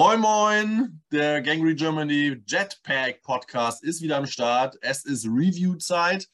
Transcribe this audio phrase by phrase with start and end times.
[0.00, 4.78] Moin Moin, der Gangry Germany Jetpack Podcast ist wieder am Start.
[4.80, 6.28] Es ist Review-Zeit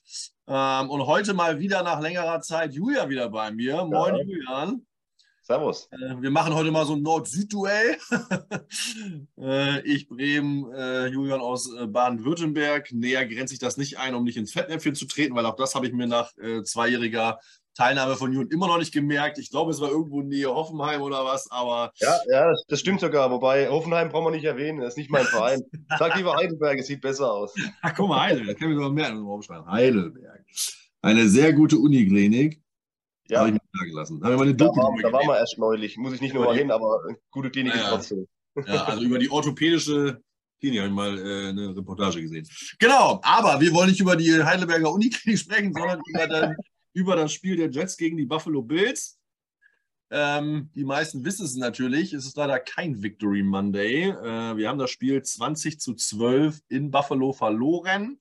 [0.47, 3.83] ähm, und heute mal wieder nach längerer Zeit Julia wieder bei mir.
[3.87, 4.23] Moin ja.
[4.23, 4.87] Julian.
[5.41, 5.89] Servus.
[5.93, 7.97] Äh, wir machen heute mal so ein Nord-Süd-Duell.
[9.41, 12.93] äh, ich Bremen, äh, Julian aus äh, Baden-Württemberg.
[12.93, 15.75] Näher grenze ich das nicht ein, um nicht ins Fettnäpfchen zu treten, weil auch das
[15.75, 17.41] habe ich mir nach äh, zweijähriger
[17.75, 19.39] Teilnahme von Jun immer noch nicht gemerkt.
[19.39, 21.93] Ich glaube, es war irgendwo Nähe Hoffenheim oder was, aber.
[21.97, 23.31] Ja, ja, das stimmt sogar.
[23.31, 24.81] Wobei Hoffenheim brauchen wir nicht erwähnen.
[24.81, 25.63] Das ist nicht mein Verein.
[25.99, 27.55] Sag lieber Heidelberg, es sieht besser aus.
[27.83, 28.49] Ach, guck mal, Heidelberg.
[28.49, 29.67] Das können wir sogar mehr in Raum schreiben.
[29.67, 30.45] Heidelberg.
[31.03, 32.61] Eine sehr gute Uniklinik.
[33.29, 33.41] Ja.
[33.41, 34.21] Habe ich mir da gelassen.
[34.21, 35.97] Da, da, war, da waren wir erst neulich.
[35.97, 38.27] Muss ich nicht nur mal hin, aber gute Klinik ja, trotzdem.
[38.67, 40.21] Ja, also über die orthopädische
[40.61, 42.47] Klinik habe ich mal äh, eine Reportage gesehen.
[42.79, 46.57] Genau, aber wir wollen nicht über die Heidelberger Uniklinik sprechen, sondern über den
[46.95, 49.21] über das Spiel der Jets gegen die Buffalo Bills.
[50.11, 52.13] Ähm, die meisten wissen es natürlich.
[52.13, 54.05] Es ist leider kein Victory Monday.
[54.11, 58.19] Äh, wir haben das Spiel 20 zu 12 in Buffalo verloren.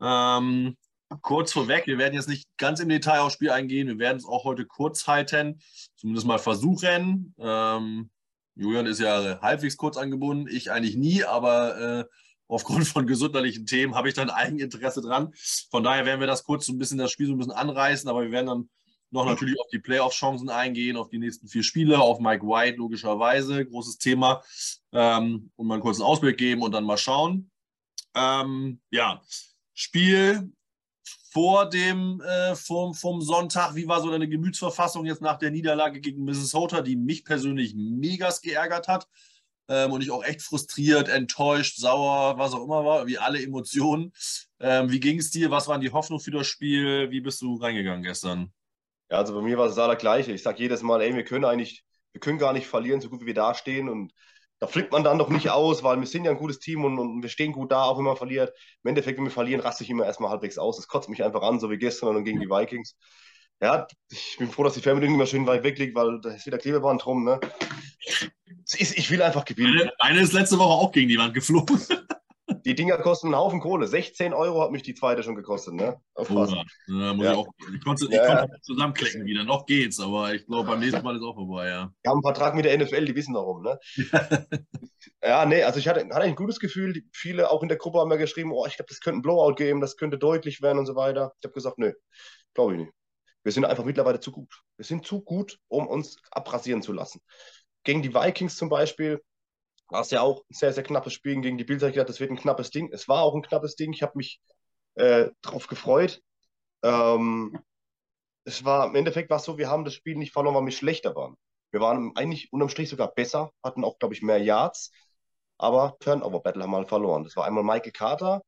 [0.00, 0.76] Ähm,
[1.22, 3.88] kurz vorweg, wir werden jetzt nicht ganz im Detail aufs Spiel eingehen.
[3.88, 5.60] Wir werden es auch heute kurz halten,
[5.96, 7.34] zumindest mal versuchen.
[7.38, 8.10] Ähm,
[8.56, 12.04] Julian ist ja halbwegs kurz angebunden, ich eigentlich nie, aber äh,
[12.48, 15.32] aufgrund von gesundheitlichen Themen habe ich dann Eigeninteresse dran.
[15.70, 18.08] Von daher werden wir das kurz so ein bisschen das Spiel so ein bisschen anreißen,
[18.08, 18.70] aber wir werden dann
[19.10, 23.64] noch natürlich auf die Playoff-Chancen eingehen, auf die nächsten vier Spiele, auf Mike White logischerweise,
[23.64, 24.42] großes Thema,
[24.92, 27.50] ähm, und mal einen kurzen Ausblick geben und dann mal schauen.
[28.14, 29.22] Ähm, ja,
[29.72, 30.52] Spiel
[31.30, 33.74] vor dem äh, vom, vom Sonntag.
[33.74, 38.40] Wie war so deine Gemütsverfassung jetzt nach der Niederlage gegen Minnesota, die mich persönlich megas
[38.40, 39.08] geärgert hat?
[39.68, 44.12] Ähm, und ich auch echt frustriert, enttäuscht, sauer, was auch immer war, wie alle Emotionen.
[44.60, 45.50] Ähm, wie ging es dir?
[45.50, 47.10] Was waren die Hoffnungen für das Spiel?
[47.10, 48.52] Wie bist du reingegangen gestern?
[49.10, 50.32] Ja, also bei mir war es das gleiche.
[50.32, 53.22] Ich sage jedes Mal, ey, wir können eigentlich, wir können gar nicht verlieren, so gut
[53.22, 54.12] wie wir da stehen und
[54.60, 56.98] da flippt man dann doch nicht aus, weil wir sind ja ein gutes Team und,
[56.98, 58.52] und wir stehen gut da, auch wenn man verliert.
[58.82, 60.76] Im Endeffekt, wenn wir verlieren, raste ich immer erstmal halbwegs aus.
[60.76, 62.96] Das kotzt mich einfach an, so wie gestern und gegen die Vikings.
[63.64, 66.44] Ja, ich bin froh, dass die Fernbedienung immer schön weit weg liegt, weil da ist
[66.44, 67.24] wieder Klebeband drum.
[67.24, 67.40] Ne?
[68.76, 69.88] Ich will einfach gewinnen.
[70.00, 71.80] Eine, ist letzte Woche auch gegen die Wand geflogen.
[72.66, 73.86] Die Dinger kosten einen Haufen Kohle.
[73.86, 75.72] 16 Euro hat mich die zweite schon gekostet.
[75.72, 75.98] Ne?
[76.14, 76.34] Oh, ja,
[77.14, 77.32] muss ja.
[77.32, 78.36] ich, auch, ich konnte, ich ja.
[78.36, 79.44] konnte zusammenklicken wieder.
[79.44, 81.68] Noch geht's, aber ich glaube, beim nächsten Mal ist auch vorbei.
[81.68, 81.90] Ja.
[82.02, 83.62] Wir haben einen Vertrag mit der NFL, die wissen darum.
[83.62, 83.78] Ne?
[85.22, 87.02] ja, nee, also ich hatte, hatte ein gutes Gefühl.
[87.12, 89.54] Viele auch in der Gruppe haben mir geschrieben: Oh, ich glaube, das könnte ein Blowout
[89.54, 91.32] geben, das könnte deutlich werden und so weiter.
[91.40, 91.94] Ich habe gesagt: Nö,
[92.52, 92.92] glaube ich nicht.
[93.44, 94.62] Wir sind einfach mittlerweile zu gut.
[94.76, 97.20] Wir sind zu gut, um uns abrasieren zu lassen.
[97.84, 99.22] Gegen die Vikings zum Beispiel
[99.88, 101.40] war es ja auch ein sehr, sehr knappes Spiel.
[101.40, 102.90] Gegen die Bills habe ich gedacht, das wird ein knappes Ding.
[102.92, 103.92] Es war auch ein knappes Ding.
[103.92, 104.40] Ich habe mich
[104.94, 106.20] äh, darauf gefreut.
[106.82, 107.58] Ähm,
[108.44, 110.72] es war im Endeffekt war es so, wir haben das Spiel nicht verloren, weil wir
[110.72, 111.36] schlechter waren.
[111.70, 114.92] Wir waren eigentlich unterm Strich sogar besser, hatten auch, glaube ich, mehr Yards,
[115.58, 117.24] aber Turnover Battle haben wir halt verloren.
[117.24, 118.42] Das war einmal Michael Carter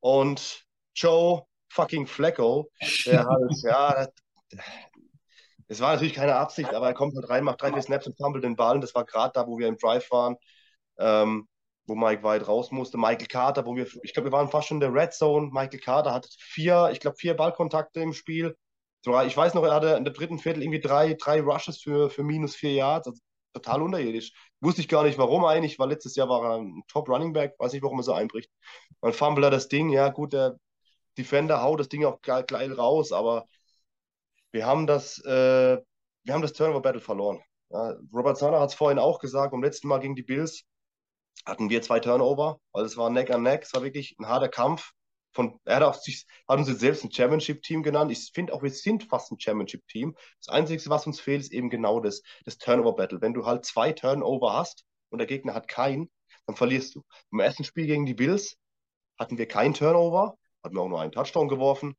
[0.00, 2.70] und Joe fucking Flacco,
[3.06, 4.08] der halt, ja,
[5.68, 8.16] es war natürlich keine Absicht, aber er kommt halt rein, macht drei, vier Snaps und
[8.16, 8.74] fummelt den Ball.
[8.76, 10.36] Und das war gerade da, wo wir im Drive waren,
[10.98, 11.48] ähm,
[11.86, 12.98] wo Mike White raus musste.
[12.98, 15.50] Michael Carter, wo wir, ich glaube, wir waren fast schon in der Red Zone.
[15.52, 18.56] Michael Carter hat vier, ich glaube, vier Ballkontakte im Spiel.
[19.26, 22.22] Ich weiß noch, er hatte in der dritten Viertel irgendwie drei, drei Rushes für, für
[22.22, 23.06] minus vier Yards.
[23.08, 23.20] Also
[23.54, 24.32] total unterirdisch.
[24.60, 27.54] Wusste ich gar nicht, warum eigentlich, weil letztes Jahr war er ein Top Running Back.
[27.58, 28.50] Weiß nicht, warum er so einbricht.
[29.00, 29.90] Dann fummelt er das Ding.
[29.90, 30.56] Ja, gut, der
[31.16, 33.46] Defender haut das Ding auch geil raus, aber
[34.52, 35.78] wir haben das, äh,
[36.24, 37.40] wir haben das Turnover Battle verloren.
[37.70, 40.64] Ja, Robert Zahner hat es vorhin auch gesagt, beim letzten Mal gegen die Bills
[41.44, 44.48] hatten wir zwei Turnover, weil es war Neck an Neck, es war wirklich ein harter
[44.48, 44.92] Kampf.
[45.32, 48.10] Von, er hat, sich, hat uns selbst ein Championship-Team genannt.
[48.10, 50.16] Ich finde auch, wir sind fast ein Championship-Team.
[50.40, 53.20] Das Einzige, was uns fehlt, ist eben genau das, das Turnover-Battle.
[53.20, 56.10] Wenn du halt zwei Turnover hast und der Gegner hat keinen,
[56.46, 57.04] dann verlierst du.
[57.30, 58.56] Im ersten Spiel gegen die Bills
[59.18, 61.94] hatten wir keinen Turnover, hatten wir auch nur einen Touchdown geworfen.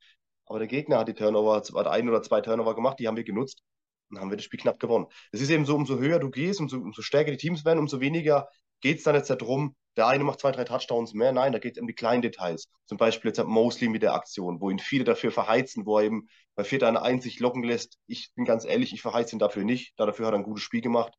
[0.50, 3.24] Aber der Gegner hat die Turnover, hat ein oder zwei Turnover gemacht, die haben wir
[3.24, 3.64] genutzt
[4.10, 5.08] und haben wir das Spiel knapp gewonnen.
[5.32, 8.02] Es ist eben so, umso höher du gehst, umso, umso stärker die Teams werden, umso
[8.02, 8.50] weniger
[8.82, 11.32] geht es dann jetzt darum, der eine macht zwei, drei Touchdowns mehr.
[11.32, 12.68] Nein, da geht es um die kleinen Details.
[12.86, 16.06] Zum Beispiel jetzt hat Mosley mit der Aktion, wo ihn viele dafür verheizen, wo er
[16.06, 17.98] eben bei Vierter eine Einsicht locken lässt.
[18.08, 19.94] Ich bin ganz ehrlich, ich verheize ihn dafür nicht.
[19.98, 21.14] Dafür hat er ein gutes Spiel gemacht.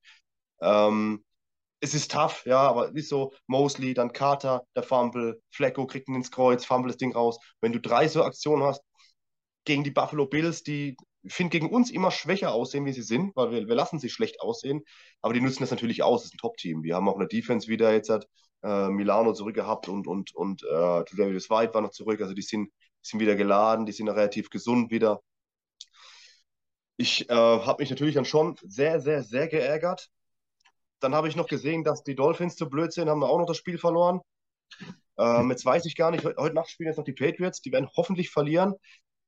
[0.60, 1.24] Ähm,
[1.80, 6.14] es ist tough, ja, aber ist so, Mosley, dann Carter, der Fumble, Flecko kriegt ihn
[6.14, 7.38] ins Kreuz, Fumble das Ding raus.
[7.60, 8.82] Wenn du drei so Aktionen hast,
[9.64, 13.36] gegen die Buffalo Bills, die ich finde gegen uns immer schwächer aussehen, wie sie sind,
[13.36, 14.82] weil wir, wir lassen sie schlecht aussehen,
[15.20, 16.82] aber die nutzen das natürlich aus, das ist ein Top-Team.
[16.82, 18.26] Wir haben auch eine Defense wieder jetzt hat
[18.62, 22.68] äh, Milano zurückgehabt und und und äh, Davis White war noch zurück, also die sind,
[22.68, 25.20] die sind wieder geladen, die sind relativ gesund wieder.
[26.96, 30.08] Ich äh, habe mich natürlich dann schon sehr, sehr, sehr geärgert,
[31.00, 33.56] dann habe ich noch gesehen, dass die Dolphins zu blöd sind, haben auch noch das
[33.56, 34.20] Spiel verloren.
[35.18, 37.88] Ähm, jetzt weiß ich gar nicht, heute Nacht spielen jetzt noch die Patriots, die werden
[37.96, 38.74] hoffentlich verlieren.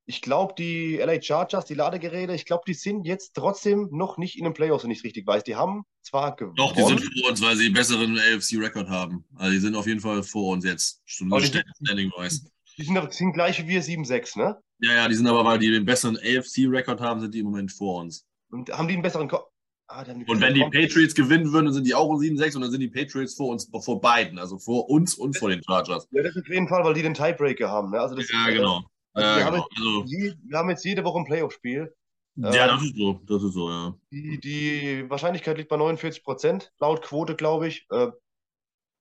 [0.04, 4.36] Ich glaube, die LA Chargers, die Ladegeräte, ich glaube, die sind jetzt trotzdem noch nicht
[4.36, 5.44] in den Playoffs, wenn ich es richtig weiß.
[5.44, 6.56] Die haben zwar gewonnen.
[6.56, 9.24] Doch, die sind vor uns, weil sie einen besseren AFC-Rekord haben.
[9.36, 11.02] Also die sind auf jeden Fall vor uns jetzt.
[11.06, 12.50] Standing-wise.
[12.78, 14.58] Die sind, sind gleich wie wir 7-6, ne?
[14.80, 17.70] Ja, ja, die sind aber, weil die den besseren AFC-Rekord haben, sind die im Moment
[17.70, 18.26] vor uns.
[18.50, 19.38] Und haben die einen besseren Ko
[19.86, 22.70] ah, Und wenn die Patriots gewinnen würden, dann sind die auch um 7-6 und dann
[22.70, 26.08] sind die Patriots vor uns, vor beiden, also vor uns und vor den Chargers.
[26.10, 27.90] Ja, das ist auf jeden Fall, weil die den Tiebreaker haben.
[27.90, 28.00] Ne?
[28.00, 28.82] Also das, ja, genau.
[29.14, 29.56] Also ja, wir, genau.
[29.56, 31.94] Haben also, je, wir, haben jetzt jede Woche ein Playoff-Spiel.
[32.36, 33.94] Ja, das ist so, das ist so, ja.
[34.10, 37.86] Die, die Wahrscheinlichkeit liegt bei 49 Prozent, laut Quote, glaube ich.
[37.90, 38.08] Äh,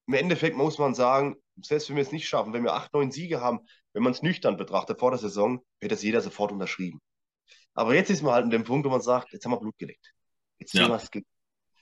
[0.08, 3.12] Im Endeffekt muss man sagen, selbst wenn wir es nicht schaffen, wenn wir 8, 9
[3.12, 3.62] Siege haben,
[3.94, 7.00] wenn man es nüchtern betrachtet vor der Saison, hätte das jeder sofort unterschrieben.
[7.74, 9.78] Aber jetzt ist man halt an dem Punkt, wo man sagt, jetzt haben wir Blut
[9.78, 10.14] geleckt.
[10.60, 10.84] Jetzt ja.
[10.84, 11.10] sehen wir es.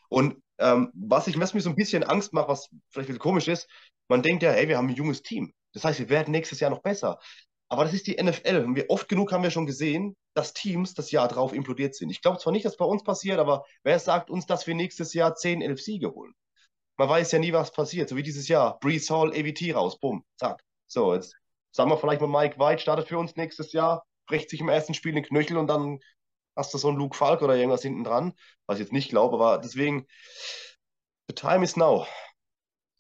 [0.10, 3.20] Und ähm, was, ich, was mir so ein bisschen Angst macht, was vielleicht ein bisschen
[3.20, 3.68] komisch ist,
[4.08, 5.54] man denkt ja, hey, wir haben ein junges Team.
[5.74, 7.20] Das heißt, wir werden nächstes Jahr noch besser.
[7.70, 8.64] Aber das ist die NFL.
[8.66, 12.10] Und wir, oft genug haben wir schon gesehen, dass Teams das Jahr drauf implodiert sind.
[12.10, 15.14] Ich glaube zwar nicht, dass bei uns passiert, aber wer sagt uns, dass wir nächstes
[15.14, 16.34] Jahr 10, 11 Siege holen?
[16.98, 18.10] Man weiß ja nie, was passiert.
[18.10, 18.80] So wie dieses Jahr.
[18.80, 20.00] Brees Hall, AVT raus.
[20.00, 20.26] Bumm.
[20.38, 20.64] Zack.
[20.88, 21.36] So, jetzt
[21.72, 24.94] sagen wir vielleicht mal, Mike White startet für uns nächstes Jahr, bricht sich im ersten
[24.94, 26.00] Spiel den Knöchel und dann
[26.56, 28.34] hast du so einen Luke Falk oder irgendwas hinten dran.
[28.66, 30.08] Was ich jetzt nicht glaube, aber deswegen,
[31.28, 32.08] the time is now.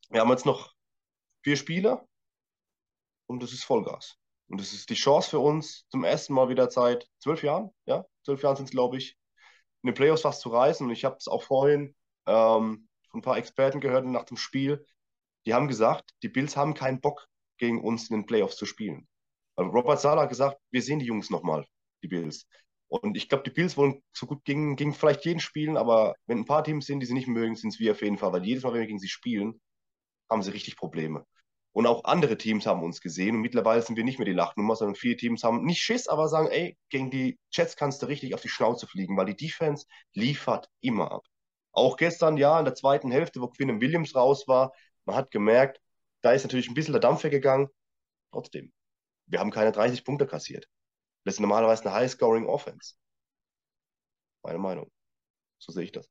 [0.10, 0.74] Wir haben jetzt noch
[1.44, 2.07] vier Spiele
[3.27, 4.19] und das ist Vollgas.
[4.50, 8.06] Und es ist die Chance für uns, zum ersten Mal wieder seit zwölf Jahren, ja,
[8.24, 9.16] zwölf Jahren sind es, glaube ich,
[9.84, 10.86] in den Playoffs was zu reißen.
[10.86, 14.86] Und ich habe es auch vorhin ähm, von ein paar Experten gehört nach dem Spiel.
[15.46, 17.28] Die haben gesagt, die Bills haben keinen Bock,
[17.60, 19.07] gegen uns in den Playoffs zu spielen.
[19.56, 21.66] Weil Robert Sala hat gesagt, wir sehen die Jungs nochmal,
[22.01, 22.48] die Bills.
[22.88, 26.40] Und ich glaube, die Bills wollen so gut gegen, gegen vielleicht jeden spielen, aber wenn
[26.40, 28.31] ein paar Teams sind, die sie nicht mögen, sind es wir auf jeden Fall.
[28.34, 29.62] Weil jedes Mal, wenn wir gegen sie spielen,
[30.30, 31.25] haben sie richtig Probleme.
[31.71, 34.75] Und auch andere Teams haben uns gesehen und mittlerweile sind wir nicht mehr die Lachnummer,
[34.75, 38.33] sondern viele Teams haben nicht Schiss, aber sagen, ey, gegen die Jets kannst du richtig
[38.33, 41.25] auf die Schnauze fliegen, weil die Defense liefert immer ab.
[41.71, 44.74] Auch gestern, ja, in der zweiten Hälfte, wo Quinn Williams raus war,
[45.06, 45.80] man hat gemerkt,
[46.21, 47.69] da ist natürlich ein bisschen der Dampf weggegangen.
[48.31, 48.74] Trotzdem,
[49.27, 50.68] wir haben keine 30 Punkte kassiert.
[51.24, 52.95] Das ist normalerweise eine High-Scoring-Offense.
[54.44, 54.92] Meine Meinung.
[55.60, 56.10] So sehe ich das.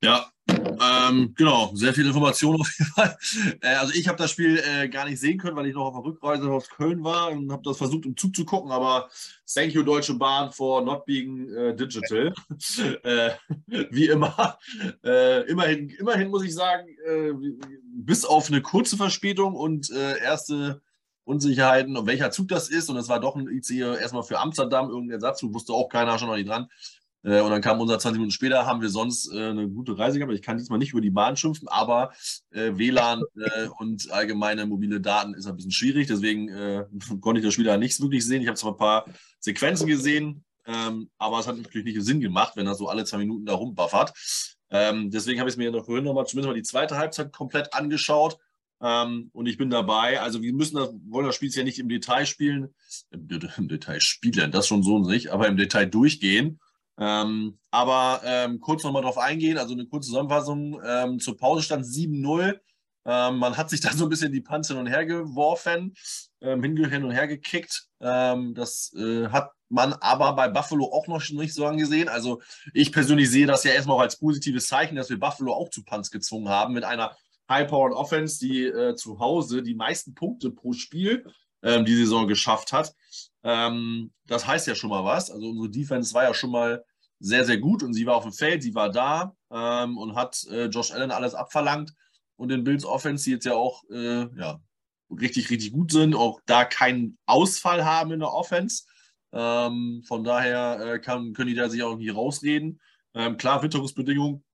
[0.00, 3.16] Ja, ähm, genau, sehr viele Informationen auf jeden Fall.
[3.60, 5.94] Äh, also ich habe das Spiel äh, gar nicht sehen können, weil ich noch auf
[5.94, 9.08] der Rückreise aus Köln war und habe das versucht, im Zug zu gucken, aber
[9.52, 12.32] thank you Deutsche Bahn for not being äh, digital.
[13.02, 13.30] Äh,
[13.90, 14.58] wie immer.
[15.04, 17.32] Äh, immerhin, immerhin muss ich sagen, äh,
[17.82, 20.80] bis auf eine kurze Verspätung und erste
[21.24, 25.20] Unsicherheiten, welcher Zug das ist, und es war doch ein ICE erstmal für Amsterdam, irgendein
[25.20, 26.68] Ersatzzug, wusste auch keiner, schon noch nicht dran.
[27.22, 30.18] Äh, und dann kam unser 20 Minuten später, haben wir sonst äh, eine gute Reise
[30.18, 30.34] gehabt.
[30.34, 32.12] Ich kann diesmal nicht über die Bahn schimpfen, aber
[32.50, 36.06] äh, WLAN äh, und allgemeine mobile Daten ist ein bisschen schwierig.
[36.06, 36.84] Deswegen äh,
[37.20, 38.42] konnte ich das Spiel da nichts wirklich sehen.
[38.42, 39.04] Ich habe zwar ein paar
[39.40, 43.18] Sequenzen gesehen, ähm, aber es hat natürlich nicht Sinn gemacht, wenn er so alle zwei
[43.18, 44.12] Minuten da rumbuffert.
[44.70, 47.72] Ähm, deswegen habe ich es mir noch vorhin nochmal zumindest mal die zweite Halbzeit komplett
[47.72, 48.38] angeschaut.
[48.80, 50.20] Ähm, und ich bin dabei.
[50.20, 52.74] Also wir müssen das, wollen das Spiel ja nicht im Detail spielen,
[53.10, 56.60] im, im Detail spielen, das schon so nicht, aber im Detail durchgehen.
[56.98, 60.80] Ähm, aber ähm, kurz nochmal drauf eingehen, also eine kurze Zusammenfassung.
[60.84, 62.58] Ähm, zur Pause stand 7-0.
[63.04, 65.94] Ähm, man hat sich da so ein bisschen die Panzer hin und her geworfen,
[66.40, 67.86] ähm, hin und her gekickt.
[68.00, 72.08] Ähm, das äh, hat man aber bei Buffalo auch noch nicht so angesehen.
[72.08, 72.42] Also
[72.74, 75.84] ich persönlich sehe das ja erstmal auch als positives Zeichen, dass wir Buffalo auch zu
[75.84, 77.16] Punts gezwungen haben mit einer
[77.48, 81.24] High-Powered Offense, die äh, zu Hause die meisten Punkte pro Spiel
[81.62, 82.94] ähm, die Saison geschafft hat.
[83.44, 85.30] Ähm, das heißt ja schon mal was.
[85.30, 86.84] Also unsere Defense war ja schon mal
[87.20, 90.44] sehr, sehr gut und sie war auf dem Feld, sie war da ähm, und hat
[90.50, 91.92] äh, Josh Allen alles abverlangt
[92.36, 94.60] und den Bills Offense, die jetzt ja auch äh, ja,
[95.10, 98.84] richtig, richtig gut sind, auch da keinen Ausfall haben in der Offense.
[99.32, 102.80] Ähm, von daher äh, kann, können die da sich auch nicht rausreden.
[103.14, 104.44] Ähm, klar, Witterungsbedingungen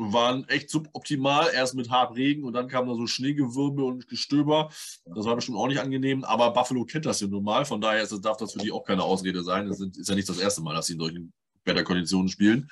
[0.00, 1.50] waren echt suboptimal.
[1.52, 4.70] Erst mit hart Regen und dann kam da so Schneegewürme und Gestöber.
[5.04, 7.64] Das war bestimmt auch nicht angenehm, aber Buffalo kennt das ja normal.
[7.64, 9.68] Von daher ist, darf das für die auch keine Ausrede sein.
[9.68, 11.32] Es ist ja nicht das erste Mal, dass sie in solchen
[11.64, 12.68] Wetterkonditionen spielen.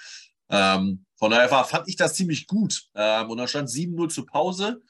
[0.51, 2.89] Ähm, von daher war, fand ich das ziemlich gut.
[2.95, 4.83] Ähm, und dann stand 7-0 zur Pause.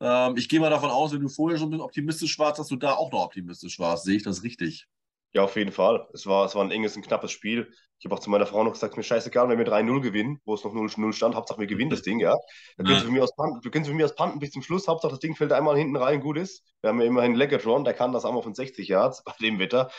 [0.00, 2.94] Ähm, ich gehe mal davon aus, wenn du vorher schon optimistisch warst, dass du da
[2.94, 4.04] auch noch optimistisch warst.
[4.04, 4.86] Sehe ich das richtig?
[5.34, 6.06] Ja, auf jeden Fall.
[6.12, 7.72] Es war, es war ein enges, ein knappes Spiel.
[7.98, 10.54] Ich habe auch zu meiner Frau noch gesagt, mir scheißegal, wenn wir 3-0 gewinnen, wo
[10.54, 12.34] es noch 0-0 stand, Hauptsache wir gewinnen das Ding, ja.
[12.76, 14.62] Da können, Sie von mir aus panten, können Sie von mir aus panten bis zum
[14.62, 16.62] Schluss, Hauptsache das Ding fällt einmal hinten rein, gut ist.
[16.82, 19.90] Wir haben ja immerhin Legatron, der kann das einmal von 60 Yards bei dem Wetter.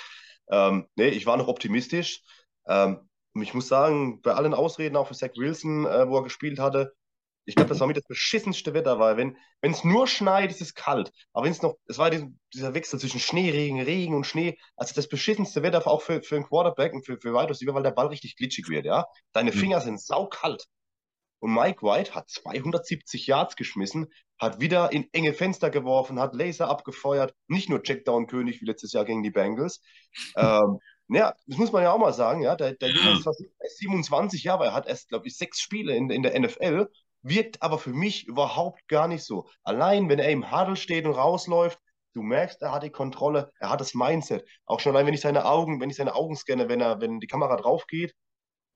[0.49, 2.21] Ähm, nee, ich war noch optimistisch.
[2.67, 6.23] Ähm, Und ich muss sagen, bei allen Ausreden, auch für Zach Wilson, äh, wo er
[6.23, 6.93] gespielt hatte,
[7.45, 10.73] ich glaube, das war mit das beschissenste Wetter, weil wenn es nur schneit, ist es
[10.73, 11.11] kalt.
[11.31, 14.93] Aber wenn es noch, es war diesen, dieser Wechsel zwischen Schneeregen, Regen und Schnee, also
[14.95, 17.91] das beschissenste Wetter auch für, für einen Quarterback und für, für Wide Receiver, weil der
[17.91, 19.05] Ball richtig glitschig wird, ja.
[19.31, 19.57] Deine mhm.
[19.57, 19.83] Finger mhm.
[19.83, 20.65] sind saukalt.
[21.39, 24.07] Und Mike White hat 270 Yards geschmissen,
[24.39, 29.05] hat wieder in enge Fenster geworfen, hat Laser abgefeuert, nicht nur Checkdown-König wie letztes Jahr
[29.05, 29.81] gegen die Bengals.
[30.37, 32.55] ähm, ja, das muss man ja auch mal sagen, ja.
[32.55, 33.43] Der, der Junge ist fast
[33.77, 36.87] 27 Jahre, er hat erst, glaube ich, sechs Spiele in, in der NFL
[37.25, 39.49] wirkt aber für mich überhaupt gar nicht so.
[39.63, 41.79] Allein, wenn er im Huddle steht und rausläuft,
[42.13, 44.47] du merkst, er hat die Kontrolle, er hat das Mindset.
[44.65, 47.19] Auch schon allein, wenn ich seine Augen, wenn ich seine Augen scanne, wenn er, wenn
[47.19, 48.13] die Kamera drauf geht,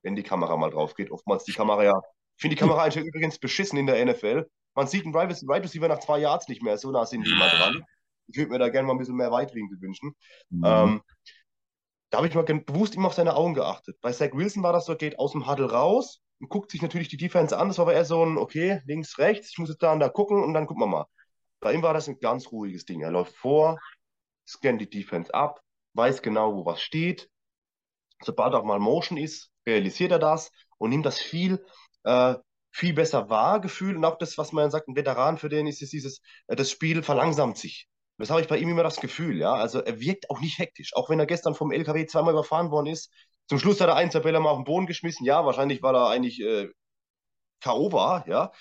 [0.02, 1.94] wenn die Kamera mal drauf geht, oftmals die Kamera ja,
[2.38, 4.46] ich finde die Kamera eigentlich übrigens beschissen in der NFL.
[4.74, 5.30] Man sieht einen Right
[5.64, 7.84] Receiver nach zwei Yards nicht mehr, so nah sind die mal dran.
[8.28, 10.16] Ich würde mir da gerne mal ein bisschen mehr Weitwinkel wünschen.
[10.50, 10.64] Mhm.
[10.66, 11.02] Ähm,
[12.10, 13.98] da habe ich mal bewusst immer auf seine Augen geachtet.
[14.02, 17.18] Bei Zach Wilson war das so, geht aus dem Huddle raus, guckt sich natürlich die
[17.18, 17.68] Defense an.
[17.68, 20.10] Das war aber eher so ein, okay, links, rechts, ich muss jetzt da und da
[20.10, 21.06] gucken und dann gucken wir mal.
[21.60, 23.02] Bei ihm war das ein ganz ruhiges Ding.
[23.02, 23.80] Er läuft vor,
[24.48, 25.62] scannt die Defense ab,
[25.94, 27.30] weiß genau, wo was steht.
[28.24, 31.66] Sobald auch mal Motion ist, realisiert er das und nimmt das viel,
[32.04, 32.36] äh,
[32.72, 33.96] viel besser wahr, Gefühl.
[33.98, 36.72] Und auch das, was man sagt, ein Veteran für den ist, ist dieses, äh, das
[36.72, 37.88] Spiel verlangsamt sich.
[38.18, 39.54] Das habe ich bei ihm immer das Gefühl, ja.
[39.54, 40.94] Also er wirkt auch nicht hektisch.
[40.96, 43.12] Auch wenn er gestern vom LKW zweimal überfahren worden ist,
[43.50, 45.26] zum Schluss hat er einen Tabelle mal auf den Boden geschmissen.
[45.26, 46.70] Ja, wahrscheinlich, weil er eigentlich äh,
[47.62, 47.92] K.O.
[47.92, 48.52] war, ja.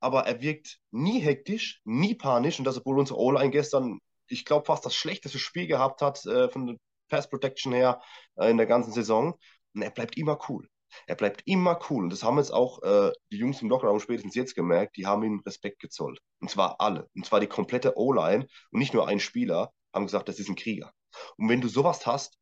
[0.00, 2.58] Aber er wirkt nie hektisch, nie panisch.
[2.58, 6.50] Und das, obwohl unsere O-Line gestern, ich glaube, fast das schlechteste Spiel gehabt hat äh,
[6.50, 6.76] von der
[7.08, 8.02] Pass Protection her
[8.36, 9.34] äh, in der ganzen Saison.
[9.74, 10.68] Und er bleibt immer cool.
[11.06, 12.04] Er bleibt immer cool.
[12.04, 14.98] Und das haben jetzt auch äh, die Jungs im Lockerraum spätestens jetzt gemerkt.
[14.98, 16.20] Die haben ihm Respekt gezollt.
[16.40, 17.08] Und zwar alle.
[17.14, 20.56] Und zwar die komplette O-Line und nicht nur ein Spieler haben gesagt, das ist ein
[20.56, 20.92] Krieger.
[21.38, 22.36] Und wenn du sowas hast,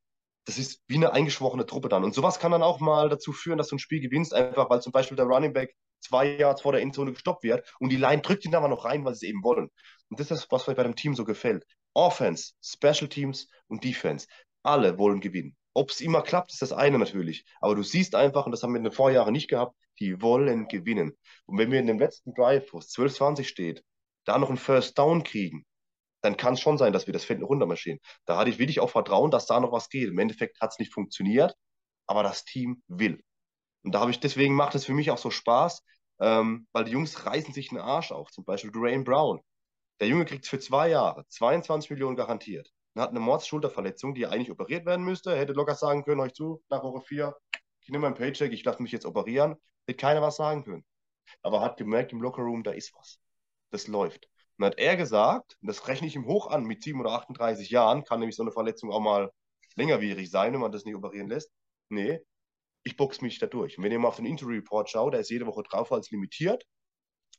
[0.44, 2.04] das ist wie eine eingeschworene Truppe dann.
[2.04, 4.82] Und sowas kann dann auch mal dazu führen, dass du ein Spiel gewinnst, einfach weil
[4.82, 8.22] zum Beispiel der Running Back zwei Yards vor der Endzone gestoppt wird und die Line
[8.22, 9.70] drückt ihn aber noch rein, weil sie es eben wollen.
[10.10, 11.64] Und das ist, was bei dem Team so gefällt.
[11.94, 14.26] Offense, Special Teams und Defense.
[14.62, 15.56] Alle wollen gewinnen.
[15.74, 17.44] Ob es immer klappt, ist das eine natürlich.
[17.60, 20.68] Aber du siehst einfach, und das haben wir in den Vorjahren nicht gehabt, die wollen
[20.68, 21.16] gewinnen.
[21.46, 23.84] Und wenn wir in dem letzten Drive, wo es 12-20 steht,
[24.24, 25.64] da noch einen First Down kriegen,
[26.22, 28.00] dann kann es schon sein, dass wir das Feld runtermarschieren.
[28.24, 30.08] Da hatte ich wirklich auch Vertrauen, dass da noch was geht.
[30.08, 31.54] Im Endeffekt hat es nicht funktioniert,
[32.06, 33.22] aber das Team will.
[33.84, 35.82] Und da habe ich, deswegen macht es für mich auch so Spaß,
[36.20, 38.30] ähm, weil die Jungs reißen sich den Arsch auf.
[38.30, 39.40] Zum Beispiel Dwayne Brown.
[40.00, 42.72] Der Junge kriegt für zwei Jahre 22 Millionen garantiert.
[42.94, 45.32] Er hat eine Mordsschulterverletzung, die eigentlich operiert werden müsste.
[45.32, 47.36] Er hätte locker sagen können, euch zu, nach Woche 4,
[47.80, 49.56] ich nehme meinen Paycheck, ich lasse mich jetzt operieren.
[49.86, 50.84] Hätte keiner was sagen können.
[51.42, 53.18] Aber hat gemerkt im Lockerroom, da ist was.
[53.70, 54.28] Das läuft.
[54.62, 57.68] Und hat er gesagt, und das rechne ich ihm hoch an, mit 7 oder 38
[57.70, 59.32] Jahren, kann nämlich so eine Verletzung auch mal
[59.74, 61.50] längerwierig sein, wenn man das nicht operieren lässt.
[61.88, 62.20] Nee,
[62.84, 63.76] ich boxe mich da durch.
[63.76, 66.12] Und wenn ihr mal auf den Injury Report schaut, der ist jede Woche drauf als
[66.12, 66.64] limitiert.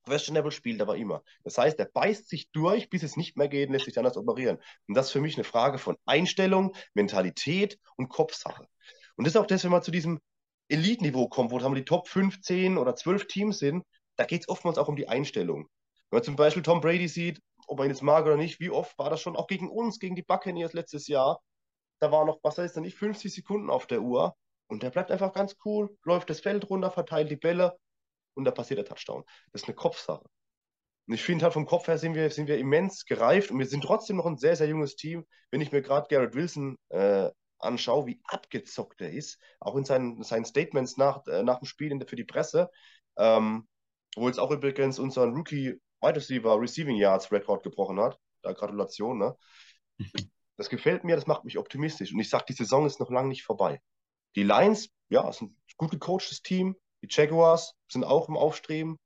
[0.04, 1.24] Questionable spielt aber immer.
[1.46, 4.18] Das heißt, er beißt sich durch, bis es nicht mehr geht lässt sich dann das
[4.18, 4.58] operieren.
[4.90, 8.68] Und das ist für mich eine Frage von Einstellung, Mentalität und Kopfsache.
[9.16, 10.20] Und das ist auch das, wenn man zu diesem
[10.68, 13.86] Elite-Niveau kommt, wo haben die Top 15 oder 12 Teams sind,
[14.18, 15.70] da geht es oftmals auch um die Einstellung.
[16.14, 18.70] Wenn man zum Beispiel Tom Brady sieht, ob er ihn jetzt mag oder nicht, wie
[18.70, 21.42] oft war das schon auch gegen uns, gegen die Buccaneers letztes Jahr?
[22.00, 24.36] Da war noch, was heißt denn nicht, 50 Sekunden auf der Uhr
[24.68, 27.80] und der bleibt einfach ganz cool, läuft das Feld runter, verteilt die Bälle
[28.36, 29.24] und da passiert der Touchdown.
[29.52, 30.24] Das ist eine Kopfsache.
[31.08, 33.66] Und ich finde halt vom Kopf her sind wir, sind wir immens gereift und wir
[33.66, 35.26] sind trotzdem noch ein sehr, sehr junges Team.
[35.50, 40.22] Wenn ich mir gerade Garrett Wilson äh, anschaue, wie abgezockt er ist, auch in seinen,
[40.22, 42.70] seinen Statements nach, äh, nach dem Spiel der, für die Presse,
[43.18, 43.68] ähm,
[44.16, 48.20] wo jetzt auch übrigens unseren Rookie Wide Receiver Receiving Yards Rekord gebrochen hat.
[48.42, 49.38] Da Gratulation, ne?
[50.56, 52.14] Das gefällt mir, das macht mich optimistisch.
[52.14, 53.82] Und ich sage, die Saison ist noch lange nicht vorbei.
[54.36, 56.76] Die Lions, ja, ist ein gut gecoachtes Team.
[57.02, 59.00] Die Jaguars sind auch im Aufstreben.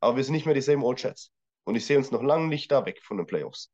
[0.00, 1.32] Aber wir sind nicht mehr die same old Chats.
[1.64, 3.70] Und ich sehe uns noch lange nicht da weg von den Playoffs.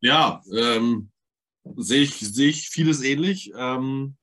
[0.00, 1.10] Ja, ähm,
[1.76, 3.52] sehe ich, seh ich vieles ähnlich.
[3.56, 4.18] Ähm,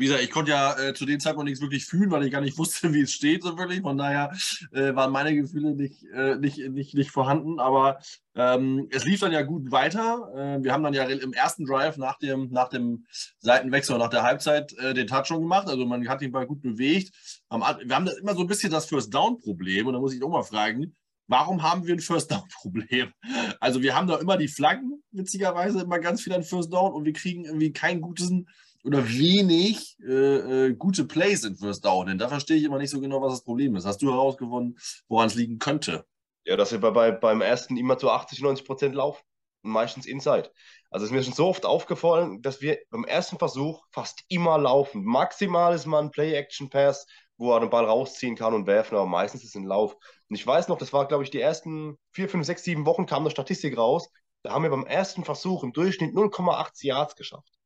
[0.00, 2.40] wie gesagt, ich konnte ja äh, zu dem Zeitpunkt nichts wirklich fühlen, weil ich gar
[2.40, 3.82] nicht wusste, wie es steht, so wirklich.
[3.82, 4.32] Von daher
[4.72, 7.60] äh, waren meine Gefühle nicht, äh, nicht, nicht, nicht vorhanden.
[7.60, 7.98] Aber
[8.34, 10.30] ähm, es lief dann ja gut weiter.
[10.34, 13.04] Äh, wir haben dann ja im ersten Drive nach dem, nach dem
[13.40, 15.68] Seitenwechsel, nach der Halbzeit äh, den Touchdown gemacht.
[15.68, 17.12] Also man hat ihn mal gut bewegt.
[17.50, 19.86] Wir haben das immer so ein bisschen das First Down-Problem.
[19.86, 23.12] Und da muss ich auch mal fragen, warum haben wir ein First Down-Problem?
[23.60, 27.04] Also wir haben da immer die Flaggen, witzigerweise immer ganz viel an First Down und
[27.04, 28.46] wir kriegen irgendwie keinen guten
[28.84, 32.06] oder wenig äh, äh, gute Plays in First Down.
[32.06, 33.84] Denn da verstehe ich immer nicht so genau, was das Problem ist.
[33.84, 36.06] Hast du herausgefunden, woran es liegen könnte?
[36.44, 39.22] Ja, dass wir bei, beim ersten immer zu 80, 90 Prozent laufen.
[39.62, 40.50] und meistens Inside.
[40.90, 45.04] Also ist mir schon so oft aufgefallen, dass wir beim ersten Versuch fast immer laufen.
[45.04, 47.06] Maximal ist mal ein Play-Action-Pass,
[47.36, 49.94] wo er den Ball rausziehen kann und werfen, aber meistens ist es ein Lauf.
[49.94, 53.06] Und ich weiß noch, das war, glaube ich, die ersten vier, fünf, sechs, sieben Wochen
[53.06, 54.10] kam eine Statistik raus.
[54.42, 57.59] Da haben wir beim ersten Versuch im Durchschnitt 0,8 Yards geschafft.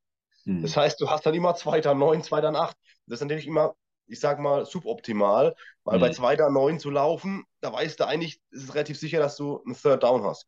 [0.45, 0.63] Hm.
[0.63, 2.77] Das heißt, du hast dann immer zweiter neun, zweiter acht.
[3.07, 3.75] Das ist natürlich immer,
[4.07, 6.01] ich sag mal, suboptimal, weil hm.
[6.01, 9.63] bei zweiter neun zu laufen, da weißt du eigentlich, ist es relativ sicher, dass du
[9.65, 10.47] einen Third Down hast.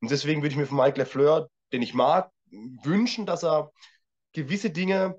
[0.00, 3.72] Und deswegen würde ich mir von Mike LeFleur, den ich mag, wünschen, dass er
[4.32, 5.18] gewisse Dinge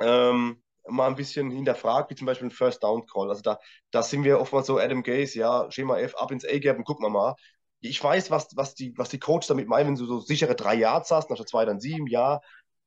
[0.00, 3.30] ähm, mal ein bisschen hinterfragt, wie zum Beispiel ein First Down Call.
[3.30, 3.58] Also da,
[3.90, 7.04] da sind wir oftmals so Adam Gaze, ja, Schema F ab ins A-Gap und gucken
[7.04, 7.34] wir mal.
[7.80, 10.74] Ich weiß, was, was, die, was die Coach damit meinen, wenn du so sichere drei
[10.74, 12.40] Yards hast, nach zwei dann sieben, ja.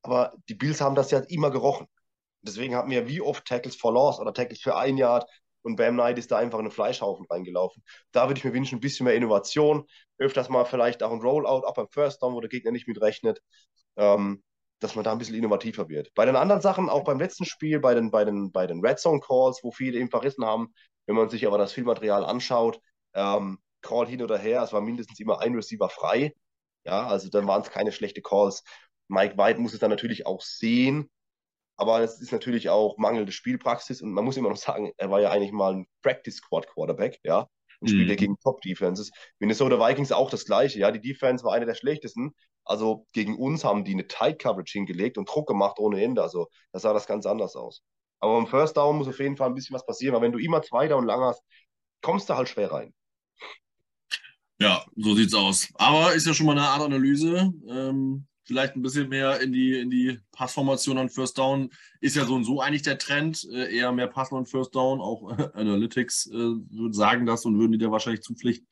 [0.06, 1.88] Aber die Bills haben das ja immer gerochen.
[2.42, 5.28] Deswegen hatten wir wie oft Tackles for Loss oder Tackles für ein Yard
[5.62, 7.82] und Bam Knight ist da einfach in einen Fleischhaufen reingelaufen.
[8.12, 9.84] Da würde ich mir wünschen, ein bisschen mehr Innovation,
[10.18, 13.40] öfters mal vielleicht auch ein Rollout, auch beim First Down, wo der Gegner nicht mitrechnet.
[13.96, 14.44] Ähm,
[14.78, 16.12] dass man da ein bisschen innovativer wird.
[16.14, 18.98] Bei den anderen Sachen, auch beim letzten Spiel, bei den, bei den, bei den Red
[18.98, 20.68] Zone Calls, wo viele eben verrissen haben,
[21.06, 22.78] wenn man sich aber das Filmmaterial anschaut,
[23.14, 26.34] ähm, Call hin oder her, es war mindestens immer ein Receiver frei.
[26.84, 28.62] Ja, also dann waren es keine schlechten Calls.
[29.08, 31.10] Mike White muss es dann natürlich auch sehen,
[31.76, 35.20] aber es ist natürlich auch mangelnde Spielpraxis und man muss immer noch sagen, er war
[35.20, 37.48] ja eigentlich mal ein Practice Squad Quarterback, ja,
[37.80, 38.16] und spielte mhm.
[38.16, 39.10] gegen Top Defenses.
[39.38, 42.32] Minnesota Vikings auch das gleiche, ja, die Defense war eine der schlechtesten,
[42.66, 46.20] also gegen uns haben die eine Tight Coverage hingelegt und Druck gemacht ohne Ende.
[46.22, 47.82] Also da sah das ganz anders aus.
[48.18, 50.38] Aber im First Down muss auf jeden Fall ein bisschen was passieren, weil wenn du
[50.38, 51.42] immer zwei Down lang hast,
[52.02, 52.92] kommst du halt schwer rein.
[54.58, 55.68] Ja, so sieht's aus.
[55.74, 57.52] Aber ist ja schon mal eine Art Analyse.
[57.68, 61.70] Ähm, vielleicht ein bisschen mehr in die, in die Passformation an First Down.
[62.00, 65.00] Ist ja so und so eigentlich der Trend, äh, eher mehr Passen und First Down.
[65.00, 66.54] Auch äh, Analytics äh,
[66.90, 68.64] sagen das und würden die dir wahrscheinlich zupflicht,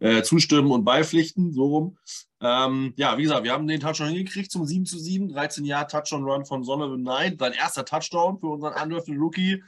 [0.00, 1.98] äh, zustimmen und beipflichten, so rum.
[2.40, 5.86] Ähm, ja, wie gesagt, wir haben den Touchdown hingekriegt zum 7 zu 7, 13 Jahre
[5.86, 9.62] Touchdown Run von Donovan Knight, sein erster Touchdown für unseren undrafted Rookie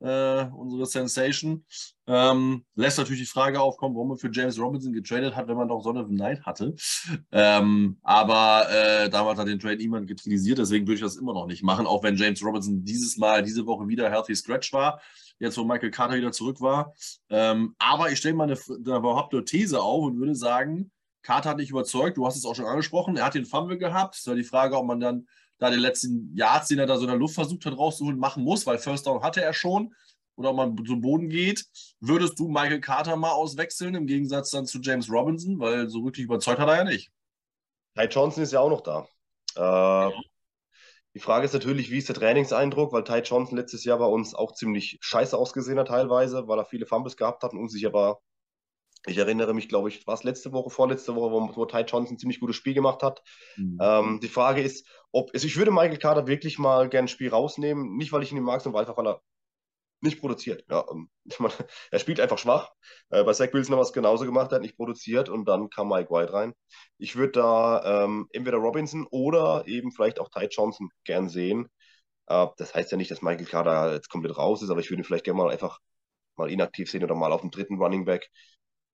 [0.00, 1.64] äh, unsere Sensation.
[2.06, 5.68] Ähm, lässt natürlich die Frage aufkommen, warum man für James Robinson getradet hat, wenn man
[5.68, 6.74] doch Son of Night hatte.
[7.30, 11.46] Ähm, aber äh, damals hat den Trade niemand kritisiert, deswegen würde ich das immer noch
[11.46, 15.00] nicht machen, auch wenn James Robinson dieses Mal, diese Woche wieder Healthy Scratch war,
[15.38, 16.94] jetzt wo Michael Carter wieder zurück war.
[17.28, 20.90] Ähm, aber ich stelle mal eine, eine behauptete These auf und würde sagen,
[21.22, 24.16] Carter hat nicht überzeugt, du hast es auch schon angesprochen, er hat den Fumble gehabt.
[24.16, 25.28] Es war die Frage, ob man dann
[25.60, 28.42] da den letzten Yards, den er da so in der Luft versucht hat rauszuholen, machen
[28.42, 29.94] muss, weil First Down hatte er schon.
[30.36, 31.66] Oder man zum Boden geht.
[32.00, 35.60] Würdest du Michael Carter mal auswechseln, im Gegensatz dann zu James Robinson?
[35.60, 37.10] Weil so wirklich überzeugt hat er ja nicht.
[37.94, 39.06] Ty Johnson ist ja auch noch da.
[39.56, 40.12] Äh,
[41.12, 44.34] Die Frage ist natürlich, wie ist der Trainingseindruck, weil Ty Johnson letztes Jahr bei uns
[44.34, 48.22] auch ziemlich scheiße ausgesehen hat teilweise, weil er viele Fumbles gehabt hat und unsicher war.
[49.06, 52.16] Ich erinnere mich, glaube ich, war es letzte Woche, vorletzte Woche, wo, wo Ty Johnson
[52.16, 53.22] ein ziemlich gutes Spiel gemacht hat.
[53.56, 53.78] Mhm.
[53.80, 57.30] Ähm, die Frage ist, ob, also ich würde Michael Carter wirklich mal gerne ein Spiel
[57.30, 59.22] rausnehmen, nicht weil ich ihn mag, sondern einfach, weil er
[60.02, 60.64] nicht produziert.
[60.70, 61.54] Ja, ähm, ich meine,
[61.90, 62.70] er spielt einfach schwach.
[63.10, 65.70] Äh, bei Zach Wilson haben wir es genauso gemacht, er hat nicht produziert und dann
[65.70, 66.54] kam Mike White rein.
[66.98, 71.68] Ich würde da ähm, entweder Robinson oder eben vielleicht auch Ty Johnson gern sehen.
[72.26, 75.02] Äh, das heißt ja nicht, dass Michael Carter jetzt komplett raus ist, aber ich würde
[75.02, 75.78] ihn vielleicht gerne mal einfach
[76.36, 78.30] mal inaktiv sehen oder mal auf dem dritten Running Back.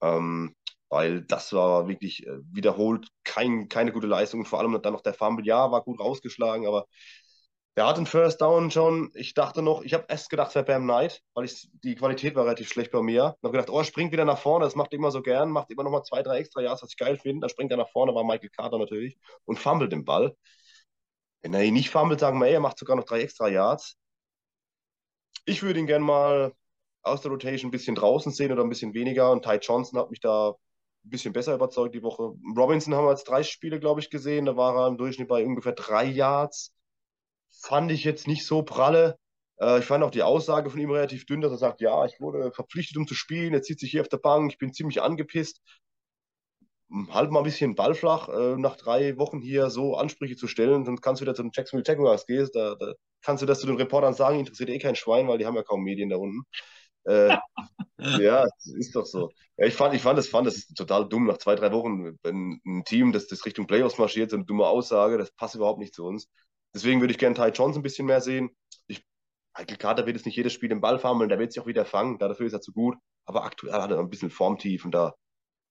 [0.02, 0.54] Ähm,
[0.88, 4.44] weil das war wirklich äh, wiederholt kein, keine gute Leistung.
[4.44, 6.86] vor allem dann noch der Fumble, ja, war gut rausgeschlagen, aber
[7.76, 9.10] der hat den First Down schon.
[9.14, 12.34] Ich dachte noch, ich habe erst gedacht, es wäre Bam Knight, weil ich, die Qualität
[12.34, 13.36] war relativ schlecht bei mir.
[13.36, 15.50] Ich habe gedacht, oh, er springt wieder nach vorne, das macht er immer so gern,
[15.50, 17.40] macht immer noch mal zwei, drei extra Yards, was ich geil finde.
[17.40, 20.34] Dann springt er nach vorne, war Michael Carter natürlich und fummelt den Ball.
[21.42, 23.96] Wenn er ihn nicht fummelt, sagen wir, ey, er macht sogar noch drei extra Yards.
[25.44, 26.52] Ich würde ihn gerne mal
[27.06, 29.30] aus der Rotation ein bisschen draußen sehen oder ein bisschen weniger.
[29.30, 32.34] Und Ty Johnson hat mich da ein bisschen besser überzeugt die Woche.
[32.56, 34.46] Robinson haben wir jetzt drei Spiele, glaube ich, gesehen.
[34.46, 36.74] Da war er im Durchschnitt bei ungefähr drei Yards.
[37.62, 39.18] Fand ich jetzt nicht so pralle.
[39.60, 42.20] Äh, ich fand auch die Aussage von ihm relativ dünn, dass er sagt, ja, ich
[42.20, 43.54] wurde verpflichtet, um zu spielen.
[43.54, 44.52] Jetzt sitze ich hier auf der Bank.
[44.52, 45.60] Ich bin ziemlich angepisst.
[47.10, 50.84] Halt mal ein bisschen Ball flach, äh, nach drei Wochen hier so Ansprüche zu stellen.
[50.84, 52.48] Dann kannst du wieder zu den Jacksonville Jaguars gehen.
[52.52, 55.46] Da, da kannst du das zu den Reportern sagen, interessiert eh kein Schwein, weil die
[55.46, 56.44] haben ja kaum Medien da unten.
[57.06, 57.36] Äh,
[58.20, 59.30] ja, ist doch so.
[59.56, 61.26] Ja, ich fand, ich fand das, fand das total dumm.
[61.26, 64.66] Nach zwei, drei Wochen, wenn ein Team, das, das Richtung Playoffs marschiert, so eine dumme
[64.66, 66.28] Aussage, das passt überhaupt nicht zu uns.
[66.74, 68.50] Deswegen würde ich gerne Ty Johnson ein bisschen mehr sehen.
[68.86, 69.02] Ich,
[69.56, 71.86] Michael Carter wird jetzt nicht jedes Spiel im Ball fammeln, der wird sich auch wieder
[71.86, 72.96] fangen, dafür ist er zu gut.
[73.24, 75.14] Aber aktuell hat er ein bisschen Formtief und da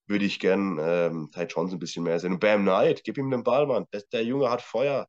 [0.08, 2.34] würde ich gern ähm, Ty Johnson ein bisschen mehr sehen.
[2.34, 3.86] Und Bam Knight, gib ihm den Ball, Mann.
[3.92, 5.08] Das, der Junge hat Feuer.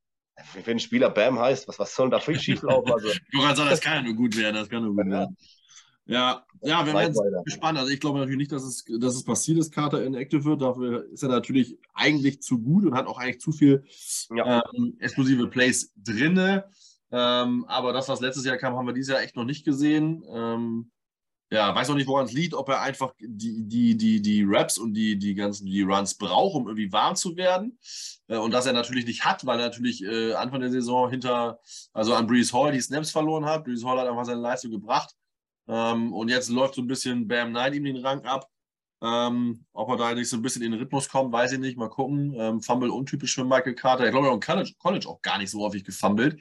[0.52, 2.92] Wenn ein Spieler Bam heißt, was, was soll da für schief laufen?
[2.92, 3.08] Also,
[3.54, 5.36] sagen, das kann ja nur gut werden, das kann nur gut werden.
[6.06, 7.14] Ja, ja, wir werden
[7.44, 7.78] gespannt.
[7.78, 10.62] Also ich glaube natürlich nicht, dass es, dass es passiert ist, Carter inactive wird.
[10.62, 13.84] Dafür ist er natürlich eigentlich zu gut und hat auch eigentlich zu viel
[14.34, 14.62] ja.
[14.74, 16.70] ähm, explosive Plays drinne.
[17.10, 20.24] Ähm, aber das, was letztes Jahr kam, haben wir dieses Jahr echt noch nicht gesehen.
[20.32, 20.90] Ähm,
[21.50, 24.78] ja, weiß auch nicht, woran es liegt, ob er einfach die, die, die, die Raps
[24.78, 27.78] und die, die ganzen die Runs braucht, um irgendwie warm zu werden.
[28.28, 31.60] Äh, und dass er natürlich nicht hat, weil er natürlich äh, Anfang der Saison hinter,
[31.92, 33.64] also an Breeze Hall die Snaps verloren hat.
[33.64, 35.14] Breeze Hall hat einfach seine Leistung gebracht.
[35.68, 38.48] Ähm, und jetzt läuft so ein bisschen Bam Knight ihm den Rang ab.
[39.02, 41.76] Ähm, ob er da nicht so ein bisschen in den Rhythmus kommt, weiß ich nicht.
[41.76, 42.34] Mal gucken.
[42.36, 44.06] Ähm, Fumble untypisch für Michael Carter.
[44.06, 46.40] Ich glaube, er hat im College, College auch gar nicht so häufig gefummelt.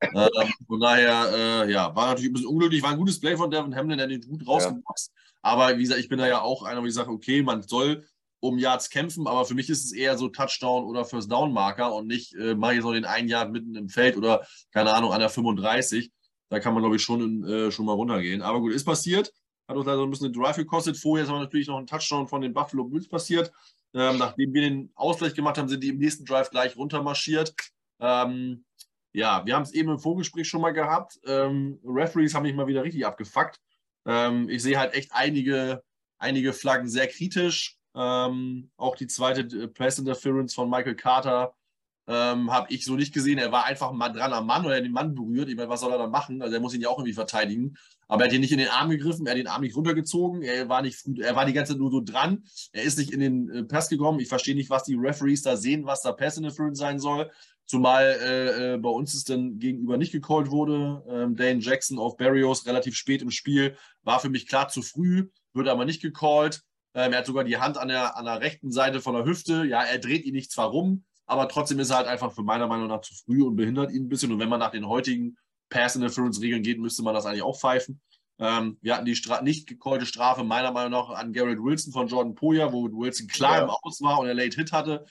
[0.00, 2.82] ähm, von daher, äh, ja, war natürlich ein bisschen unglücklich.
[2.82, 5.12] War ein gutes Play von Devin Hamlin, der den gut rausgeboxt.
[5.14, 5.22] Ja.
[5.42, 8.04] Aber wie gesagt, ich bin da ja auch einer, wo ich sage, okay, man soll
[8.40, 11.94] um Yards kämpfen, aber für mich ist es eher so Touchdown oder First Down Marker
[11.94, 15.12] und nicht, äh, mache ich noch den einen Yard mitten im Feld oder keine Ahnung,
[15.12, 16.12] an der 35.
[16.48, 18.42] Da kann man, glaube ich, schon, äh, schon mal runtergehen.
[18.42, 19.32] Aber gut, ist passiert.
[19.68, 20.96] Hat uns leider ein bisschen den Drive gekostet.
[20.96, 23.52] Vorher ist aber natürlich noch ein Touchdown von den Buffalo Bills passiert.
[23.94, 27.54] Ähm, nachdem wir den Ausgleich gemacht haben, sind die im nächsten Drive gleich runtermarschiert.
[28.00, 28.64] Ähm,
[29.12, 31.18] ja, wir haben es eben im Vorgespräch schon mal gehabt.
[31.24, 33.58] Ähm, Referees haben mich mal wieder richtig abgefuckt.
[34.04, 35.82] Ähm, ich sehe halt echt einige,
[36.18, 37.78] einige Flaggen sehr kritisch.
[37.94, 41.54] Ähm, auch die zweite äh, Press Interference von Michael Carter
[42.08, 43.38] ähm, habe ich so nicht gesehen.
[43.38, 45.48] Er war einfach mal dran am Mann oder er den Mann berührt.
[45.48, 46.40] Ich meine, was soll er da machen?
[46.40, 47.76] Also er muss ihn ja auch irgendwie verteidigen.
[48.08, 50.42] Aber er hat ihn nicht in den Arm gegriffen, er hat den Arm nicht runtergezogen,
[50.42, 53.18] er war nicht er war die ganze Zeit nur so dran, er ist nicht in
[53.18, 54.20] den äh, Pass gekommen.
[54.20, 57.30] Ich verstehe nicht, was die Referees da sehen, was da Pass Interference sein soll.
[57.64, 61.02] Zumal äh, äh, bei uns es dann gegenüber nicht gecallt wurde.
[61.08, 65.30] Ähm, Dane Jackson auf Barrios relativ spät im Spiel war für mich klar zu früh,
[65.52, 66.62] wird aber nicht gecallt.
[66.94, 69.64] Ähm, er hat sogar die Hand an der, an der rechten Seite von der Hüfte.
[69.64, 72.66] Ja, er dreht ihn nicht zwar rum, aber trotzdem ist er halt einfach für meiner
[72.66, 74.32] Meinung nach zu früh und behindert ihn ein bisschen.
[74.32, 75.36] Und wenn man nach den heutigen
[75.68, 78.00] Pass-Interference-Regeln geht, müsste man das eigentlich auch pfeifen.
[78.38, 82.06] Ähm, wir hatten die Stra nicht gecallte Strafe meiner Meinung nach an Garrett Wilson von
[82.06, 83.64] Jordan Poya, wo Wilson klar ja.
[83.64, 85.04] im Aus war und er Late Hit hatte.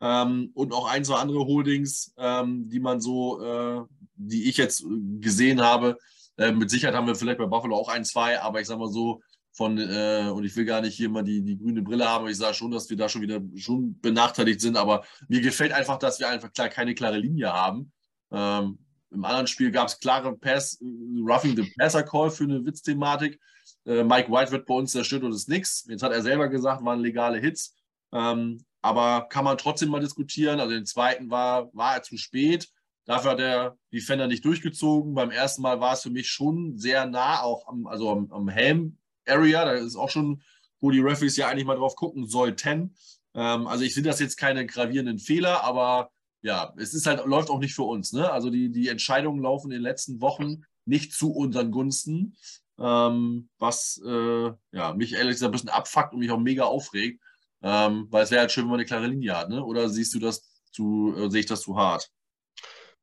[0.00, 3.82] Ähm, und auch ein, zwei andere Holdings, ähm, die man so, äh,
[4.14, 4.84] die ich jetzt
[5.20, 5.98] gesehen habe.
[6.38, 8.90] Äh, mit Sicherheit haben wir vielleicht bei Buffalo auch ein, zwei, aber ich sag mal
[8.90, 9.20] so,
[9.52, 12.36] von, äh, und ich will gar nicht hier mal die, die grüne Brille haben, ich
[12.36, 16.20] sage schon, dass wir da schon wieder schon benachteiligt sind, aber mir gefällt einfach, dass
[16.20, 17.92] wir einfach klar keine klare Linie haben.
[18.30, 18.78] Ähm,
[19.10, 23.40] Im anderen Spiel gab es klare Pass, Roughing the Passer Call für eine Witzthematik.
[23.84, 25.84] Äh, Mike White wird bei uns zerstört und ist nichts.
[25.88, 27.74] Jetzt hat er selber gesagt, waren legale Hits.
[28.12, 30.60] Ähm, aber kann man trotzdem mal diskutieren.
[30.60, 32.68] Also den zweiten war, war er zu spät.
[33.04, 35.14] Dafür hat der Defender nicht durchgezogen.
[35.14, 38.48] Beim ersten Mal war es für mich schon sehr nah, auch am, also am, am
[38.48, 38.99] Helm
[39.30, 39.64] Area.
[39.64, 40.42] Da ist auch schon,
[40.80, 42.96] wo die Referees ja eigentlich mal drauf gucken sollten.
[43.34, 46.10] Ähm, also ich sehe das jetzt keine gravierenden Fehler, aber
[46.42, 48.12] ja, es ist halt, läuft auch nicht für uns.
[48.12, 48.30] Ne?
[48.30, 52.36] Also die, die Entscheidungen laufen in den letzten Wochen nicht zu unseren Gunsten,
[52.78, 57.22] ähm, was äh, ja, mich ehrlich gesagt ein bisschen abfuckt und mich auch mega aufregt.
[57.62, 59.62] Ähm, weil es wäre halt schön, wenn man eine klare Linie hat, ne?
[59.62, 62.10] Oder siehst du das zu, äh, sehe ich das zu hart?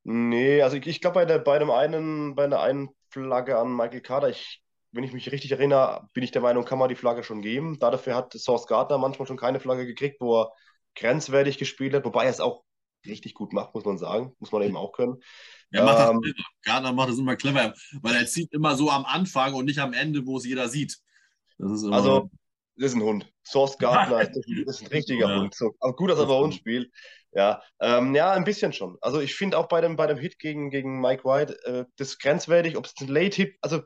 [0.04, 4.02] Nee, also ich, ich glaube bei bei dem einen, bei der einen Flagge an Michael
[4.02, 4.64] Carter, ich
[4.98, 7.78] wenn ich mich richtig erinnere, bin ich der Meinung, kann man die Flagge schon geben.
[7.78, 10.52] Dafür hat Source Gardner manchmal schon keine Flagge gekriegt, wo er
[10.96, 12.64] grenzwertig gespielt hat, wobei er es auch
[13.06, 14.34] richtig gut macht, muss man sagen.
[14.40, 15.22] Muss man eben auch können.
[15.70, 16.44] Er macht das ähm, clever.
[16.64, 19.94] Gardner macht das immer clever, weil er zieht immer so am Anfang und nicht am
[19.94, 20.98] Ende, wo es jeder sieht.
[21.60, 22.32] Das also,
[22.76, 23.32] das ist ein Hund.
[23.46, 25.42] Source Gardner ist, ist ein richtiger ja.
[25.42, 25.54] Hund.
[25.54, 26.92] So, aber gut, dass er bei uns spielt.
[27.34, 28.98] Ja, ähm, ja, ein bisschen schon.
[29.02, 32.18] Also ich finde auch bei dem, bei dem Hit gegen, gegen Mike White, äh, das
[32.18, 33.82] grenzwertig, ob es ein Late-Hit, also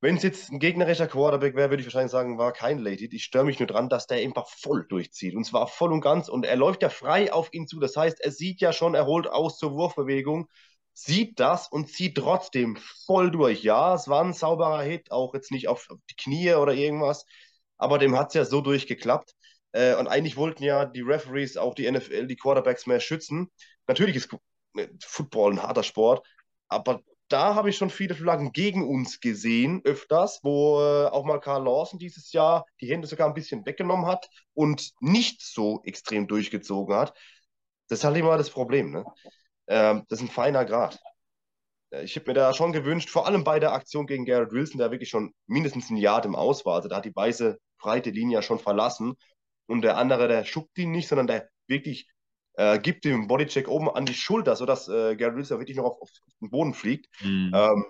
[0.00, 3.12] wenn es jetzt ein gegnerischer Quarterback wäre, würde ich wahrscheinlich sagen, war kein Hit.
[3.12, 5.34] Ich störe mich nur dran, dass der einfach voll durchzieht.
[5.34, 6.28] Und zwar voll und ganz.
[6.28, 7.80] Und er läuft ja frei auf ihn zu.
[7.80, 10.48] Das heißt, er sieht ja schon, er holt aus zur Wurfbewegung,
[10.92, 13.64] sieht das und zieht trotzdem voll durch.
[13.64, 17.26] Ja, es war ein sauberer Hit, auch jetzt nicht auf die Knie oder irgendwas.
[17.76, 19.34] Aber dem hat es ja so durchgeklappt.
[19.72, 23.50] Äh, und eigentlich wollten ja die Referees auch die NFL, die Quarterbacks mehr schützen.
[23.88, 24.28] Natürlich ist
[25.04, 26.26] Football ein harter Sport,
[26.68, 31.40] aber da habe ich schon viele Flaggen gegen uns gesehen, öfters, wo äh, auch mal
[31.40, 36.26] Karl Lawson dieses Jahr die Hände sogar ein bisschen weggenommen hat und nicht so extrem
[36.26, 37.14] durchgezogen hat.
[37.88, 38.90] Das ist halt immer das Problem.
[38.90, 39.04] Ne?
[39.66, 40.98] Ähm, das ist ein feiner Grad.
[42.02, 44.90] Ich habe mir da schon gewünscht, vor allem bei der Aktion gegen Garrett Wilson, der
[44.90, 46.74] wirklich schon mindestens ein Jahr im Aus war.
[46.74, 49.14] Also da hat die weiße, breite Linie schon verlassen.
[49.66, 52.08] Und der andere, der schuckt ihn nicht, sondern der wirklich
[52.58, 56.00] äh, gibt dem Bodycheck oben an die Schulter, sodass äh, Gary Wilson wirklich noch auf,
[56.00, 57.06] auf, den Boden fliegt.
[57.22, 57.52] Mhm.
[57.54, 57.84] Ähm,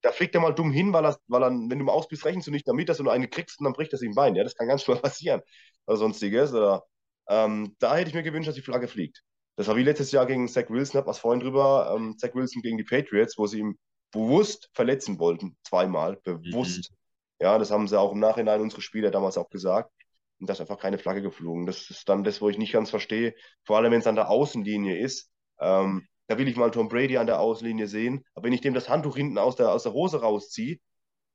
[0.00, 2.24] da fliegt er mal dumm hin, weil er, weil er wenn du mal aus bist,
[2.24, 4.36] rechnest du nicht damit, dass du nur eine kriegst und dann bricht das ihm Bein.
[4.36, 5.42] Ja, das kann ganz schnell passieren.
[5.86, 6.54] Oder sonstiges.
[6.54, 6.84] Oder,
[7.28, 9.24] ähm, da hätte ich mir gewünscht, dass die Flagge fliegt.
[9.56, 11.92] Das war wie letztes Jahr gegen Zach Wilson, hat man es vorhin drüber.
[11.96, 13.76] Ähm, Zach Wilson gegen die Patriots, wo sie ihm
[14.12, 16.90] bewusst verletzen wollten, zweimal, bewusst.
[16.90, 16.96] Mhm.
[17.40, 19.90] Ja, das haben sie auch im Nachhinein unsere Spieler damals auch gesagt.
[20.38, 21.66] Und da ist einfach keine Flagge geflogen.
[21.66, 23.34] Das ist dann das, wo ich nicht ganz verstehe.
[23.64, 25.30] Vor allem, wenn es an der Außenlinie ist.
[25.60, 28.24] Ähm, da will ich mal Tom Brady an der Außenlinie sehen.
[28.34, 30.78] Aber wenn ich dem das Handtuch hinten aus der, aus der Hose rausziehe,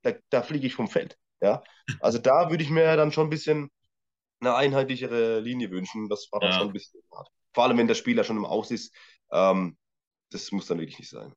[0.03, 1.17] da, da fliege ich vom Feld.
[1.41, 1.63] Ja?
[1.99, 3.69] Also da würde ich mir dann schon ein bisschen
[4.39, 6.09] eine einheitlichere Linie wünschen.
[6.09, 6.57] Das war dann Ja.
[6.57, 7.29] schon ein bisschen hart.
[7.53, 8.93] Vor allem, wenn der Spieler schon im Aus ist.
[9.31, 9.77] Ähm,
[10.31, 11.33] das muss dann wirklich nicht sein.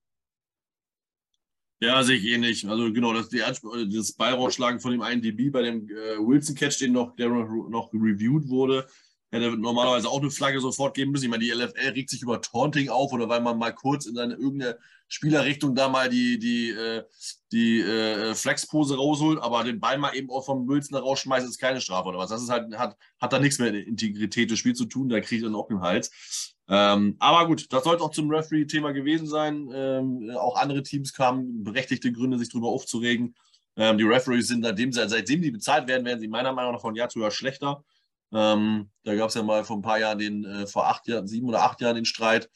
[1.80, 2.66] Ja, sehe ich ähnlich.
[2.68, 6.92] Also genau, das, die, das Ballrausschlagen von dem einen DB bei dem äh, Wilson-Catch, den
[6.92, 8.86] noch, der noch, reviewed wurde,
[9.30, 11.24] hätte normalerweise auch eine Flagge sofort geben müssen.
[11.24, 14.14] Ich meine, die LFL regt sich über Taunting auf oder weil man mal kurz in
[14.14, 17.02] seine irgendeine Spielerrichtung da mal die, die, äh,
[17.52, 21.80] die äh, Flexpose rausholt, aber den Ball mal eben auch vom Wilson rausschmeißt, ist keine
[21.80, 22.30] Strafe oder was.
[22.30, 25.20] Das ist halt, hat, hat da nichts mehr mit Integrität des Spiels zu tun, da
[25.20, 26.53] kriegt er den Hals.
[26.68, 29.70] Ähm, aber gut, das sollte auch zum Referee-Thema gewesen sein.
[29.74, 33.34] Ähm, auch andere Teams kamen berechtigte Gründe, sich darüber aufzuregen.
[33.76, 36.94] Ähm, die Referees sind, seitdem, seitdem die bezahlt werden, werden sie meiner Meinung nach von
[36.94, 37.84] Jahr zu Jahr schlechter.
[38.32, 41.26] Ähm, da gab es ja mal vor ein paar Jahren den, äh, vor acht Jahren,
[41.26, 42.48] sieben oder acht Jahren den Streit.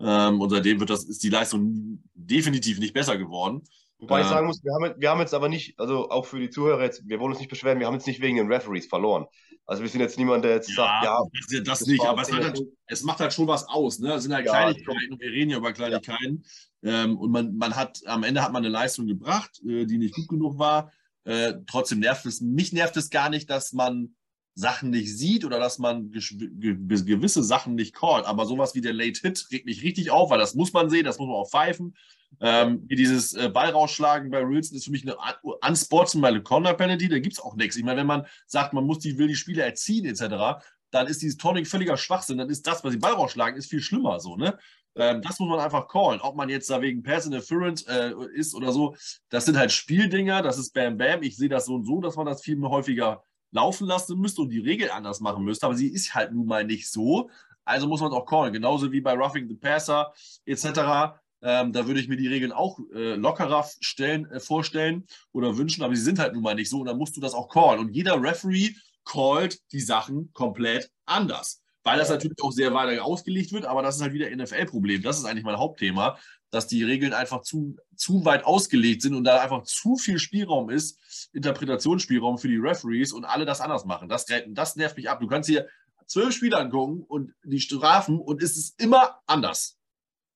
[0.00, 3.62] Ähm, und seitdem wird das, ist die Leistung definitiv nicht besser geworden.
[3.98, 4.34] Wobei ich Ja.
[4.34, 7.08] sagen muss, wir haben, wir haben jetzt aber nicht, also auch für die Zuhörer jetzt,
[7.08, 9.26] wir wollen uns nicht beschweren, wir haben jetzt nicht wegen den Referees verloren.
[9.66, 12.60] Also wir sind jetzt niemand, der jetzt sagt, ja, das, das nicht, aber es, halt,
[12.86, 13.98] es macht halt schon was aus.
[13.98, 14.08] Ne?
[14.08, 16.44] Das sind halt Ja, Kleinigkeiten und wir reden ja über Kleinigkeiten.
[16.82, 20.14] Ähm, und man, man hat, am Ende hat man eine Leistung gebracht, äh, die nicht
[20.14, 20.92] gut genug war.
[21.24, 24.14] Äh, trotzdem nervt es, mich nervt es gar nicht, dass man
[24.54, 28.24] Sachen nicht sieht oder dass man gewisse Sachen nicht callt.
[28.26, 31.04] Aber sowas wie der Late Hit regt mich richtig auf, weil das muss man sehen,
[31.04, 31.96] das muss man auch pfeifen.
[32.40, 37.08] Ähm, dieses äh, Ball rausschlagen bei Wilson ist für mich eine un- unsportsmanlike Corner Penalty,
[37.08, 37.76] da gibt es auch nichts.
[37.76, 41.22] Ich meine, wenn man sagt, man muss die, will die Spieler erziehen, etc., dann ist
[41.22, 42.38] dieses Tonic völliger Schwachsinn.
[42.38, 44.56] Dann ist das, was sie Ball rausschlagen, ist viel schlimmer so, ne?
[44.96, 46.20] Ähm, das muss man einfach callen.
[46.20, 48.94] Ob man jetzt da wegen Pass Interference äh, ist oder so,
[49.28, 51.22] das sind halt Spieldinger, das ist Bam Bam.
[51.22, 54.50] Ich sehe das so und so, dass man das viel häufiger laufen lassen müsste und
[54.50, 57.30] die Regel anders machen müsste, aber sie ist halt nun mal nicht so.
[57.64, 58.52] Also muss man es auch callen.
[58.52, 60.12] Genauso wie bei Roughing the Passer
[60.44, 61.16] etc.
[61.40, 65.82] Ähm, da würde ich mir die Regeln auch äh, lockerer stellen, äh, vorstellen oder wünschen,
[65.82, 67.78] aber sie sind halt nun mal nicht so und dann musst du das auch callen.
[67.78, 71.62] Und jeder Referee callt die Sachen komplett anders.
[71.84, 75.02] Weil das natürlich auch sehr weit ausgelegt wird, aber das ist halt wieder NFL-Problem.
[75.02, 76.18] Das ist eigentlich mein Hauptthema,
[76.54, 80.70] dass die Regeln einfach zu, zu weit ausgelegt sind und da einfach zu viel Spielraum
[80.70, 84.08] ist, Interpretationsspielraum für die Referees und alle das anders machen.
[84.08, 85.20] Das, das nervt mich ab.
[85.20, 85.66] Du kannst hier
[86.06, 89.78] zwölf Spiele angucken und die Strafen und es ist immer anders.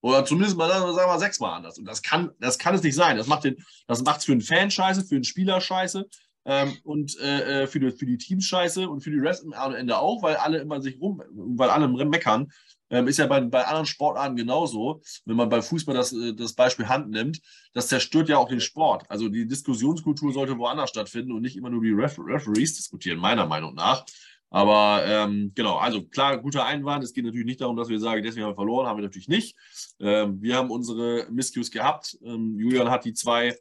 [0.01, 1.79] Oder zumindest mal, sagen wir mal, sechsmal anders.
[1.79, 3.17] Und das kann, das kann es nicht sein.
[3.17, 6.09] Das macht es für einen Fan scheiße, für einen Spieler scheiße
[6.45, 9.99] ähm, und äh, für, die, für die Teams scheiße und für die Rest am Ende
[9.99, 12.53] auch, weil alle immer sich rum, weil alle meckern.
[12.91, 15.03] Ähm, ist ja bei, bei anderen Sportarten genauso.
[15.25, 17.41] Wenn man beim Fußball das, äh, das Beispiel Hand nimmt,
[17.73, 19.05] das zerstört ja auch den Sport.
[19.09, 23.47] Also die Diskussionskultur sollte woanders stattfinden und nicht immer nur die Ref Referees diskutieren, meiner
[23.47, 24.05] Meinung nach.
[24.51, 27.05] Aber ähm, genau, also klar, guter Einwand.
[27.05, 29.29] Es geht natürlich nicht darum, dass wir sagen, deswegen haben wir verloren, haben wir natürlich
[29.29, 29.57] nicht.
[30.01, 32.17] Ähm, wir haben unsere Miscues gehabt.
[32.23, 33.59] Ähm, Julian hat die zwei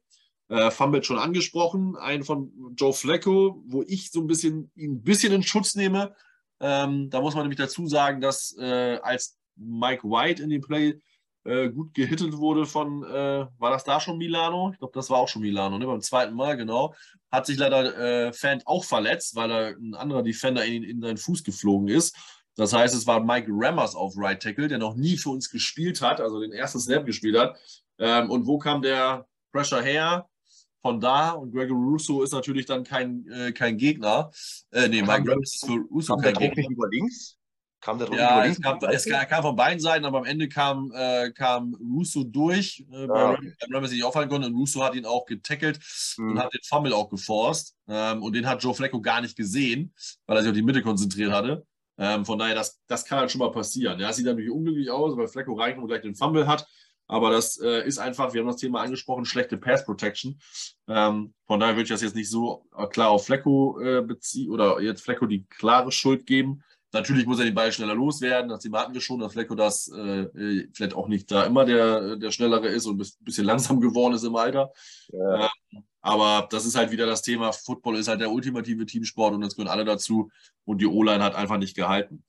[0.47, 1.97] äh, Fumbles schon angesprochen.
[1.97, 6.15] Einen von Joe Flacco, wo ich so ein bisschen ihn ein bisschen in Schutz nehme.
[6.59, 10.99] Ähm, da muss man nämlich dazu sagen, dass äh, als Mike White in dem Play
[11.47, 14.71] äh, gut gehittet wurde von, äh, war das da schon Milano?
[14.73, 15.85] Ich glaube, das war auch schon Milano, ne?
[15.85, 16.93] beim zweiten Mal, genau.
[17.31, 21.17] Hat sich leider äh, Fan auch verletzt, weil da ein anderer Defender in, in seinen
[21.17, 22.15] Fuß geflogen ist.
[22.55, 26.01] Das heißt, es war Mike Rammers auf Right Tackle, der noch nie für uns gespielt
[26.01, 27.57] hat, also den ersten Snap gespielt hat.
[27.99, 30.27] Ähm, und wo kam der Pressure her?
[30.81, 34.29] Von da und Gregory Russo ist natürlich dann kein, äh, kein Gegner.
[34.71, 36.55] Äh, nee, Mike Rammers ist für Russo kein Gegner.
[36.57, 37.37] nicht über links?
[37.81, 38.61] Kam der Ja, über es links?
[38.61, 42.85] kam, es kam, kam von beiden Seiten, aber am Ende kam, äh, kam Russo durch,
[42.91, 43.53] äh, Ah, weil okay.
[43.61, 45.79] Ram- Ramsey sich aufhalten konnte und Russo hat ihn auch getackelt
[46.17, 46.31] Hm.
[46.31, 47.75] und hat den Fumble auch geforst.
[47.87, 49.93] Ähm, und den hat Joe Flacco gar nicht gesehen,
[50.25, 51.65] weil er sich auf die Mitte konzentriert hatte.
[51.99, 53.99] Ähm, von daher, das, das kann halt schon mal passieren.
[53.99, 56.67] Ja, es sieht natürlich unglücklich aus, weil Flacco reinkommt und gleich den Fumble hat.
[57.07, 60.39] Aber das äh, ist einfach, wir haben das Thema angesprochen, schlechte Pass Protection.
[60.87, 64.51] Ähm, von daher würde ich das jetzt nicht so äh, klar auf Flecko äh, beziehen
[64.51, 66.63] oder jetzt Flecko die klare Schuld geben.
[66.93, 68.49] Natürlich muss er den Ball schneller loswerden.
[68.49, 71.65] Das Thema hatten wir schon, dass Flecko das äh, äh, vielleicht auch nicht da immer
[71.65, 74.71] der, der Schnellere ist und ein bisschen langsam geworden ist im Alter.
[75.11, 75.49] Ja.
[76.01, 77.51] Aber das ist halt wieder das Thema.
[77.51, 80.29] Football ist halt der ultimative Teamsport und jetzt gehören alle dazu.
[80.63, 82.23] Und die O-Line hat einfach nicht gehalten.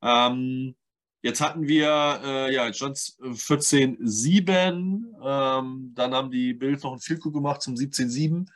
[0.00, 0.74] Ähm,
[1.22, 5.14] jetzt hatten wir, äh, ja, stand es 14-7.
[5.22, 8.46] Ähm, dann haben die Bills noch einen Field Goal gemacht zum 17-7.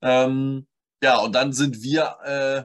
[0.00, 0.66] Ähm,
[1.02, 2.64] ja, und dann sind wir, äh,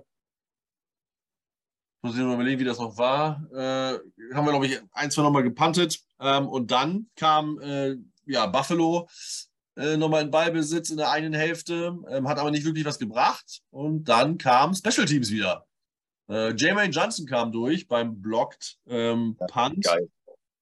[2.04, 3.44] muss ich mal überlegen, wie das noch war.
[3.52, 4.00] Äh,
[4.34, 6.00] haben wir, glaube ich, ein, zwei nochmal gepuntet.
[6.20, 9.08] Ähm, und dann kam, äh, ja, Buffalo
[9.78, 13.62] äh, nochmal in Ballbesitz in der einen Hälfte, ähm, hat aber nicht wirklich was gebracht.
[13.70, 15.67] Und dann kamen Special Teams wieder.
[16.30, 19.88] Äh, Jermaine Johnson kam durch beim Blocked ähm, Punt.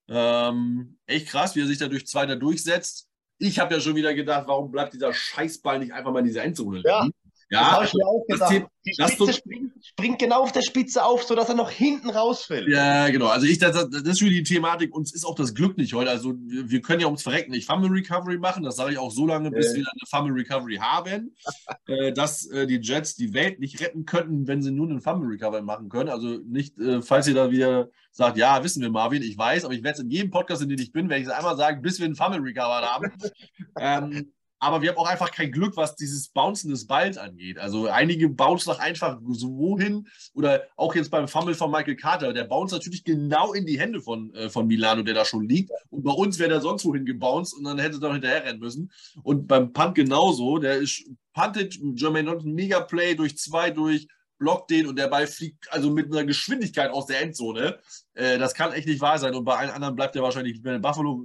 [0.08, 3.08] Ähm, echt krass, wie er sich da durch Zweiter durchsetzt.
[3.38, 6.44] Ich habe ja schon wieder gedacht, warum bleibt dieser Scheißball nicht einfach mal in dieser
[6.44, 6.88] Endzone liegen?
[6.88, 7.08] Ja.
[7.48, 8.70] Ja, das habe ich mir auch gedacht.
[8.86, 12.68] Die Spitze springt, springt, genau auf der Spitze auf, sodass er noch hinten rausfällt.
[12.68, 13.26] Ja, genau.
[13.26, 14.94] Also ich, das, das ist schon die Thematik.
[14.94, 16.10] Uns ist auch das Glück nicht heute.
[16.10, 18.62] Also wir, können ja ums Verrecken nicht Fumble Recovery machen.
[18.62, 19.76] Das sage ich auch so lange, bis äh.
[19.78, 21.34] wir eine Fumble Recovery haben,
[21.86, 25.28] äh, dass äh, die Jets die Welt nicht retten könnten, wenn sie nur einen Fumble
[25.30, 26.08] Recovery machen können.
[26.08, 29.74] Also nicht, äh, falls ihr da wieder sagt, ja, wissen wir, Marvin, ich weiß, aber
[29.74, 31.82] ich werde es in jedem Podcast, in dem ich bin, werde ich es einmal sagen,
[31.82, 33.12] bis wir einen Fumble Recover haben.
[33.78, 34.32] ähm,
[34.66, 37.56] aber wir haben auch einfach kein Glück, was dieses Bouncen des Balls angeht.
[37.56, 42.32] Also einige bouncen noch einfach so wohin oder auch jetzt beim Fumble von Michael Carter.
[42.32, 45.70] Der bounce natürlich genau in die Hände von, äh, von Milano, der da schon liegt.
[45.90, 48.58] Und bei uns wäre der sonst wohin gebounced und dann hätte er doch hinterher rennen
[48.58, 48.90] müssen.
[49.22, 50.58] Und beim Punt genauso.
[50.58, 55.26] Der ist punted, Jermaine Norton, mega Play durch zwei durch blockt den und der Ball
[55.26, 57.78] fliegt also mit einer Geschwindigkeit aus der Endzone.
[58.14, 59.34] Äh, das kann echt nicht wahr sein.
[59.34, 61.22] Und bei allen anderen bleibt er wahrscheinlich, wenn Buffalo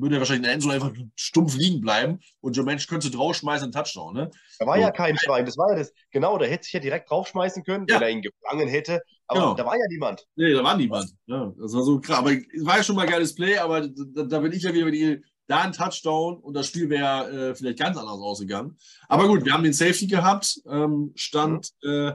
[0.00, 3.66] würde er wahrscheinlich in der Endzone einfach stumpf liegen bleiben und Joe Mensch könnte draufschmeißen
[3.66, 4.14] und Touchdown.
[4.14, 4.30] Ne?
[4.58, 4.82] Da war so.
[4.82, 5.44] ja kein Schwein.
[5.44, 7.96] Das war ja das, genau, der hätte sich ja direkt draufschmeißen können, ja.
[7.96, 9.02] wenn er ihn gefangen hätte.
[9.26, 9.54] Aber genau.
[9.54, 10.26] da war ja niemand.
[10.36, 11.10] Nee, da war niemand.
[11.26, 12.18] Ja, das war so krass.
[12.18, 14.72] Aber es war ja schon mal ein geiles Play, aber da, da bin ich ja
[14.72, 18.76] wieder mit ihr da ein Touchdown und das Spiel wäre äh, vielleicht ganz anders ausgegangen.
[19.08, 21.90] Aber gut, wir haben den Safety gehabt, ähm, stand mhm.
[21.90, 22.12] äh,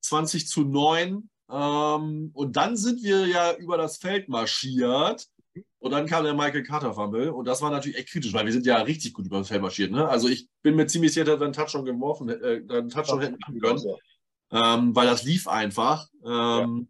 [0.00, 1.28] 20 zu 9.
[1.50, 5.26] Ähm, und dann sind wir ja über das Feld marschiert.
[5.80, 7.32] Und dann kam der Michael Carter Fumble.
[7.32, 9.62] Und das war natürlich echt kritisch, weil wir sind ja richtig gut über das Feld
[9.62, 9.90] marschiert.
[9.90, 10.08] Ne?
[10.08, 13.38] Also ich bin mir ziemlich sicher, dass wir einen Touchdown geworfen, äh, einen Touchdown hätten
[13.40, 13.82] machen können.
[14.50, 16.08] Ähm, weil das lief einfach.
[16.24, 16.88] Ähm,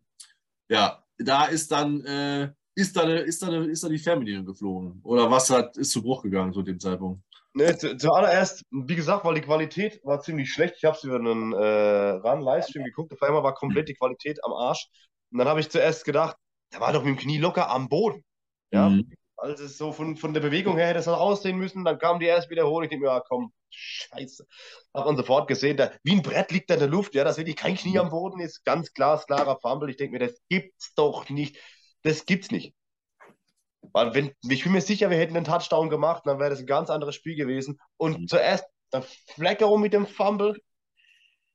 [0.69, 0.79] ja.
[0.79, 1.05] ja.
[1.19, 5.01] da ist dann, äh, ist da, eine, ist, da eine, ist da die Fernbedienung geflogen.
[5.03, 7.23] Oder was hat, ist zu Bruch gegangen zu dem Zeitpunkt?
[7.59, 10.77] Ne, zu, zuallererst, wie gesagt, weil die Qualität war ziemlich schlecht.
[10.77, 13.13] Ich habe es über einen äh, RAN-Livestream geguckt.
[13.13, 14.87] Auf einmal war komplett die Qualität am Arsch.
[15.33, 16.37] Und dann habe ich zuerst gedacht,
[16.73, 18.25] der war doch mit dem Knie locker am Boden.
[18.71, 19.11] Ja, mhm.
[19.37, 21.85] also so von, von der Bewegung her hätte es aussehen müssen.
[21.85, 22.85] Dann kam die erste Wiederholung.
[22.85, 24.47] Ich denke mir, ja, komm, scheiße.
[24.95, 27.17] Hat man sofort gesehen, da, wie ein Brett liegt er in der Luft.
[27.17, 28.65] Ja, dass wirklich kein Knie am Boden ist.
[28.65, 29.91] Ganz glasklarer Fumble.
[29.91, 31.59] Ich denke mir, das gibt's doch nicht.
[32.03, 32.73] Das gibt's nicht.
[33.93, 36.67] Weil wenn, ich bin mir sicher, wir hätten einen Touchdown gemacht, dann wäre das ein
[36.67, 37.79] ganz anderes Spiel gewesen.
[37.97, 38.29] Und mhm.
[38.29, 40.61] zuerst der Fleckerung mit dem Fumble,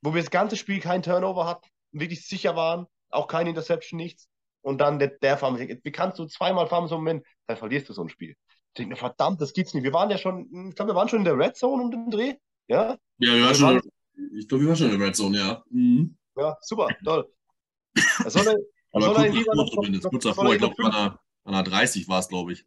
[0.02, 4.28] wo wir das ganze Spiel kein Turnover hatten, wirklich sicher waren, auch keine Interception, nichts.
[4.62, 5.80] Und dann der, der Fumble.
[5.82, 8.30] Wie kannst du zweimal Fumble so Moment, dann verlierst du so ein Spiel.
[8.30, 9.84] Ich denke mir, verdammt, das gibt's nicht.
[9.84, 12.10] Wir waren ja schon, ich glaube, wir waren schon in der Red Zone um den
[12.10, 12.34] Dreh.
[12.66, 13.80] Ja, ja wir waren schon,
[14.36, 15.62] ich glaube, wir waren schon in der Red Zone, ja.
[15.70, 16.16] Mhm.
[16.36, 17.32] Ja, super, toll.
[17.94, 18.56] Das soll er,
[18.92, 22.28] Aber soll kurz, er kurz, zumindest, kurz davor, ich glaube, an der 30 war es,
[22.28, 22.64] glaube ich.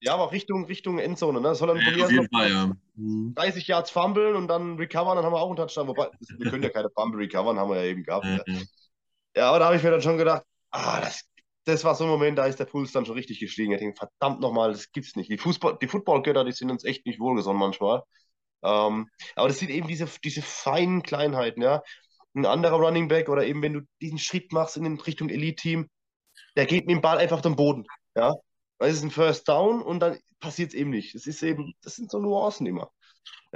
[0.00, 1.40] Ja, aber Richtung, Richtung Endzone.
[1.40, 1.48] Ne?
[1.48, 2.70] Das soll dann ja, auf jeden Fall, ja.
[2.96, 3.34] 30
[3.66, 3.70] mhm.
[3.70, 5.88] Yards fummeln und dann recovern, dann haben wir auch einen Touchdown.
[5.88, 8.26] Wobei, wir können ja keine Fumble recovern, haben wir ja eben gehabt.
[8.26, 8.60] Ja, ja.
[9.34, 11.22] ja aber da habe ich mir dann schon gedacht, ah, das,
[11.64, 13.72] das war so ein Moment, da ist der Puls dann schon richtig gestiegen.
[13.72, 15.30] Ich denke, verdammt nochmal, das gibt's nicht.
[15.30, 18.02] Die, Fußball, die Footballgötter, die sind uns echt nicht wohlgesonnen manchmal.
[18.62, 21.82] Ähm, aber das sind eben diese, diese feinen Kleinheiten, ja.
[22.34, 25.88] Ein anderer Running Back oder eben, wenn du diesen Schritt machst in Richtung Elite-Team,
[26.56, 27.84] der geht mit dem Ball einfach den Boden.
[28.14, 28.34] Ja?
[28.78, 31.14] Es ist ein First Down und dann passiert es eben nicht.
[31.14, 32.90] Das ist eben, das sind so Nuancen immer.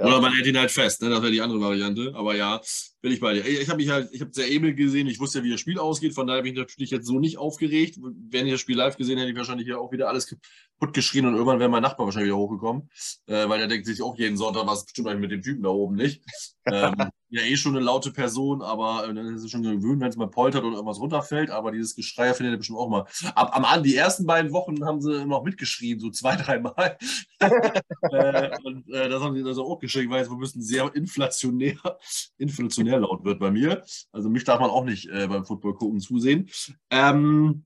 [0.01, 0.07] Ja.
[0.07, 1.09] Oder man hält ihn halt fest, ne?
[1.09, 2.13] das wäre die andere Variante.
[2.15, 2.59] Aber ja,
[3.01, 3.45] bin ich bei dir.
[3.45, 5.77] Ich habe mich halt, ich habe sehr Emil gesehen, ich wusste ja, wie das Spiel
[5.77, 7.99] ausgeht, von daher bin ich natürlich jetzt so nicht aufgeregt.
[8.01, 10.95] Wenn ich das Spiel live gesehen hätte, hätte ich wahrscheinlich ja auch wieder alles kaputt
[10.95, 12.89] geschrien und irgendwann wäre mein Nachbar wahrscheinlich wieder hochgekommen,
[13.27, 15.69] äh, weil der denkt sich auch jeden Sonntag, was bestimmt eigentlich mit dem Typen da
[15.69, 16.23] oben nicht.
[16.65, 16.95] ähm,
[17.29, 20.17] ja, eh schon eine laute Person, aber äh, dann ist es schon gewöhnt, wenn es
[20.17, 23.05] mal poltert oder irgendwas runterfällt, aber dieses Geschrei findet er bestimmt auch mal.
[23.35, 26.97] Ab, am An, die ersten beiden Wochen haben sie noch mitgeschrien, so zwei, dreimal.
[27.39, 31.77] äh, und äh, das haben sie also auch weil wir müssen sehr inflationär,
[32.37, 33.83] inflationär laut wird bei mir.
[34.11, 36.49] Also mich darf man auch nicht äh, beim Football gucken zusehen.
[36.89, 37.65] Ähm,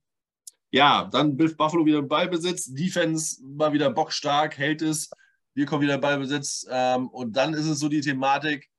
[0.71, 2.65] ja, dann Biff Buffalo wieder Ballbesitz.
[2.73, 5.09] Defense mal wieder bockstark, hält es.
[5.53, 6.67] Wir kommen wieder Ballbesitz.
[6.69, 8.69] Ähm, und dann ist es so die Thematik,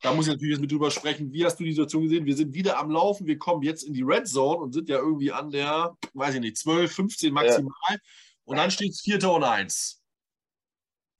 [0.00, 1.32] da muss ich natürlich jetzt mit drüber sprechen.
[1.32, 2.24] Wie hast du die Situation gesehen?
[2.24, 3.26] Wir sind wieder am Laufen.
[3.26, 6.40] Wir kommen jetzt in die Red Zone und sind ja irgendwie an der, weiß ich
[6.40, 7.72] nicht, 12, 15 maximal.
[7.90, 7.96] Ja.
[8.44, 9.28] Und dann steht es 4.
[9.28, 10.02] und 1.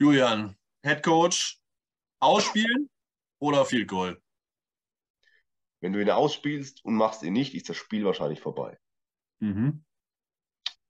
[0.00, 1.60] Julian, Head Coach,
[2.20, 2.88] ausspielen
[3.38, 4.20] oder Field Goal?
[5.80, 8.78] Wenn du ihn ausspielst und machst ihn nicht, ist das Spiel wahrscheinlich vorbei.
[9.40, 9.84] Mhm.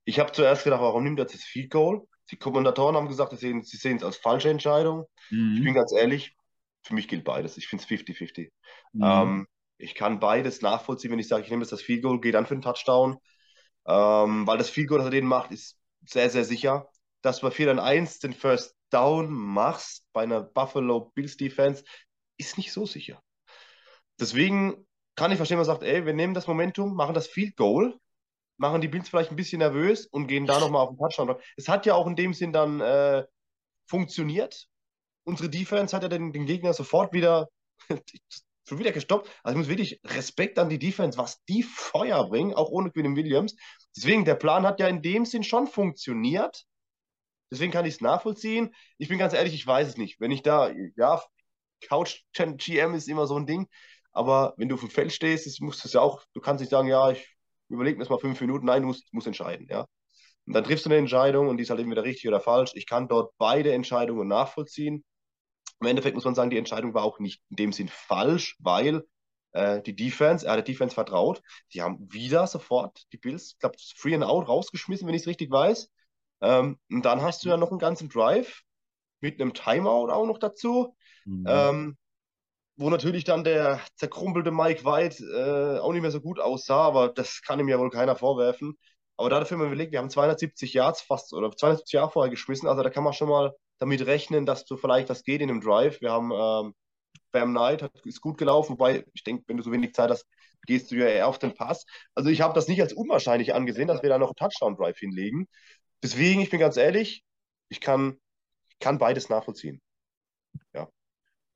[0.05, 2.07] Ich habe zuerst gedacht, warum nimmt er das Field Goal?
[2.31, 5.07] Die Kommentatoren haben gesagt, sie sehen es als falsche Entscheidung.
[5.31, 5.57] Mhm.
[5.57, 6.35] Ich bin ganz ehrlich,
[6.83, 7.57] für mich gilt beides.
[7.57, 8.51] Ich finde es 50-50.
[8.93, 9.03] Mhm.
[9.03, 12.33] Ähm, ich kann beides nachvollziehen, wenn ich sage, ich nehme jetzt das Field Goal, gehe
[12.33, 13.19] dann für einen Touchdown.
[13.87, 16.89] Ähm, weil das Field Goal, das er den macht, ist sehr, sehr sicher.
[17.21, 21.85] Dass wir 4 dann 1 den First Down machst bei einer Buffalo Bills Defense,
[22.39, 23.23] ist nicht so sicher.
[24.21, 24.87] Deswegen
[25.17, 27.99] kann ich verstehen, man sagt, ey, wir nehmen das Momentum, machen das Field Goal,
[28.57, 31.37] machen die Bills vielleicht ein bisschen nervös und gehen da nochmal auf den Touchdown.
[31.57, 33.25] Es hat ja auch in dem Sinn dann äh,
[33.87, 34.67] funktioniert.
[35.25, 37.49] Unsere Defense hat ja den, den Gegner sofort wieder
[38.69, 39.29] schon wieder gestoppt.
[39.43, 43.17] Also ich muss wirklich Respekt an die Defense, was die Feuer bringen, auch ohne Quinn
[43.17, 43.57] Williams.
[43.97, 46.65] Deswegen, der Plan hat ja in dem Sinn schon funktioniert.
[47.51, 48.75] Deswegen kann ich es nachvollziehen.
[48.99, 50.21] Ich bin ganz ehrlich, ich weiß es nicht.
[50.21, 51.23] Wenn ich da, ja,
[51.89, 53.69] Couch GM ist immer so ein Ding,
[54.13, 56.71] aber wenn du auf dem Feld stehst, das musst du ja auch, du kannst nicht
[56.71, 57.37] sagen, ja, ich
[57.69, 59.87] überlege mir das mal fünf Minuten, nein, du musst, musst entscheiden, ja.
[60.47, 62.73] Und dann triffst du eine Entscheidung und die ist halt entweder richtig oder falsch.
[62.75, 65.05] Ich kann dort beide Entscheidungen nachvollziehen.
[65.81, 69.05] Im Endeffekt muss man sagen, die Entscheidung war auch nicht in dem Sinn falsch, weil
[69.53, 71.43] äh, die Defense, er hat der Defense vertraut.
[71.75, 75.29] Die haben wieder sofort die Bills, ich glaube, Free and Out rausgeschmissen, wenn ich es
[75.29, 75.91] richtig weiß.
[76.41, 78.63] Ähm, und dann hast du ja noch einen ganzen Drive
[79.21, 80.97] mit einem Timeout auch noch dazu.
[81.25, 81.45] Mhm.
[81.49, 81.97] Ähm,
[82.79, 87.09] wo natürlich dann der zerkrumpelte Mike White äh, auch nicht mehr so gut aussah, aber
[87.09, 88.79] das kann ihm ja wohl keiner vorwerfen.
[89.17, 92.69] Aber dafür haben wir überlegt, wir haben 270 Yards fast oder 270 Jahre vorher geschmissen,
[92.69, 95.61] also da kann man schon mal damit rechnen, dass du vielleicht was geht in dem
[95.61, 96.01] Drive.
[96.01, 96.75] Wir haben ähm,
[97.33, 100.27] Bam Knight, hat, ist gut gelaufen, wobei ich denke, wenn du so wenig Zeit hast,
[100.67, 101.85] gehst du ja eher auf den Pass.
[102.15, 105.49] Also ich habe das nicht als unwahrscheinlich angesehen, dass wir da noch einen Touchdown-Drive hinlegen.
[106.03, 107.25] Deswegen, ich bin ganz ehrlich,
[107.69, 108.19] ich kann,
[108.69, 109.81] ich kann beides nachvollziehen.
[110.73, 110.89] Ja.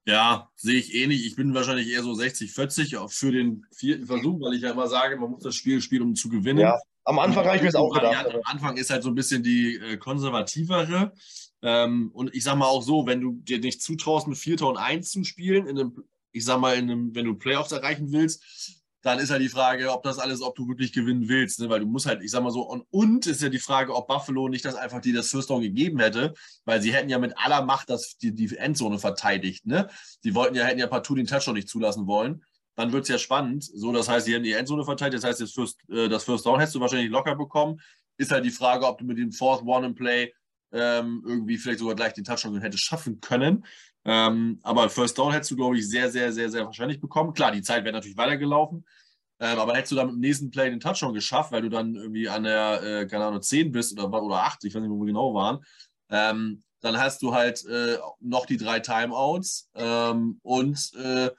[0.04, 1.26] Ja, sehe ich ähnlich.
[1.26, 4.88] Ich bin wahrscheinlich eher so 60, 40 für den vierten Versuch, weil ich ja immer
[4.88, 6.60] sage, man muss das Spiel spielen, um zu gewinnen.
[6.60, 8.26] Ja, am Anfang habe ich mir das auch gedacht.
[8.26, 11.12] Am Anfang ist halt so ein bisschen die äh, konservativere.
[11.62, 14.76] Ähm, und ich sag mal auch so, wenn du dir nicht zutraust, mit 4 und
[14.76, 18.81] 1 zu spielen, in einem, ich sag mal, in einem, wenn du Playoffs erreichen willst,
[19.02, 21.68] dann ist ja die Frage, ob das alles, ob du wirklich gewinnen willst, ne?
[21.68, 24.06] weil du musst halt, ich sag mal so, und, und ist ja die Frage, ob
[24.06, 26.34] Buffalo nicht das einfach dir das First Down gegeben hätte,
[26.64, 29.88] weil sie hätten ja mit aller Macht das, die, die Endzone verteidigt, ne?
[30.24, 32.44] Die wollten ja, hätten ja partout den Touchdown nicht zulassen wollen.
[32.76, 33.64] Dann wird es ja spannend.
[33.64, 36.46] So, das heißt, sie hätten die Endzone verteidigt, das heißt, das First, äh, das First
[36.46, 37.80] Down hättest du wahrscheinlich locker bekommen.
[38.18, 40.32] Ist halt die Frage, ob du mit dem Fourth One in Play
[40.72, 43.64] ähm, irgendwie vielleicht sogar gleich den Touchdown hättest schaffen können.
[44.04, 47.32] Ähm, aber First Down hättest du, glaube ich, sehr, sehr, sehr, sehr wahrscheinlich bekommen.
[47.34, 48.84] Klar, die Zeit wäre natürlich weitergelaufen.
[49.38, 51.94] Ähm, aber hättest du dann mit dem nächsten Play den Touchdown geschafft, weil du dann
[51.94, 55.00] irgendwie an der, äh, keine Ahnung, 10 bist oder, oder 8, ich weiß nicht, wo
[55.00, 55.64] wir genau waren,
[56.10, 61.30] ähm, dann hast du halt äh, noch die drei Timeouts ähm, und äh,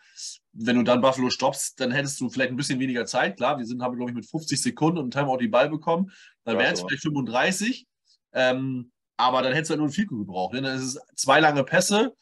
[0.54, 3.38] wenn du dann Buffalo stoppst, dann hättest du vielleicht ein bisschen weniger Zeit.
[3.38, 6.12] Klar, wir sind, haben, glaube ich, mit 50 Sekunden und Timeout die Ball bekommen.
[6.44, 7.88] Dann wären es vielleicht 35.
[8.34, 10.54] Ähm, aber dann hättest du halt nur ein Fico gebraucht.
[10.54, 12.14] Denn dann ist es zwei lange Pässe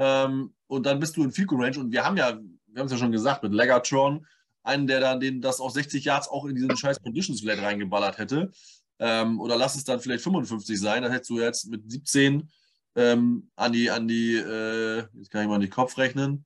[0.00, 1.78] ähm, und dann bist du in Fico Range.
[1.78, 4.26] Und wir haben ja, wir haben es ja schon gesagt, mit Legatron
[4.62, 8.18] einen, der dann den, das auf 60 Yards auch in diesen scheiß Conditions vielleicht reingeballert
[8.18, 8.50] hätte.
[8.98, 12.50] Ähm, oder lass es dann vielleicht 55 sein, dann hättest du jetzt mit 17
[12.96, 16.44] ähm, an die, an die, äh, jetzt kann ich mal an die Kopf rechnen,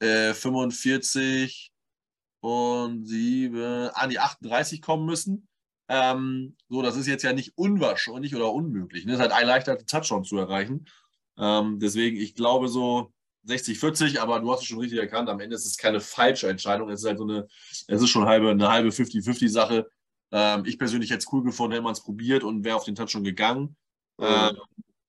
[0.00, 1.72] äh, 45
[2.40, 5.48] und 7, an die 38 kommen müssen.
[5.88, 9.04] Ähm, so, das ist jetzt ja nicht unwahrscheinlich oder unmöglich.
[9.04, 9.12] Ne?
[9.12, 10.86] Es ist halt ein leichter Touchdown zu erreichen.
[11.38, 13.12] Ähm, deswegen, ich glaube so,
[13.44, 16.48] 60, 40, aber du hast es schon richtig erkannt, am Ende ist es keine falsche
[16.48, 16.88] Entscheidung.
[16.90, 17.46] Es ist halt so eine,
[17.88, 19.86] es ist schon halbe, eine halbe 50-50-Sache.
[20.32, 22.94] Ähm, ich persönlich hätte es cool gefunden, hätte man es probiert und wäre auf den
[22.94, 23.76] Touch schon gegangen.
[24.18, 24.24] Mhm.
[24.26, 24.56] Ähm,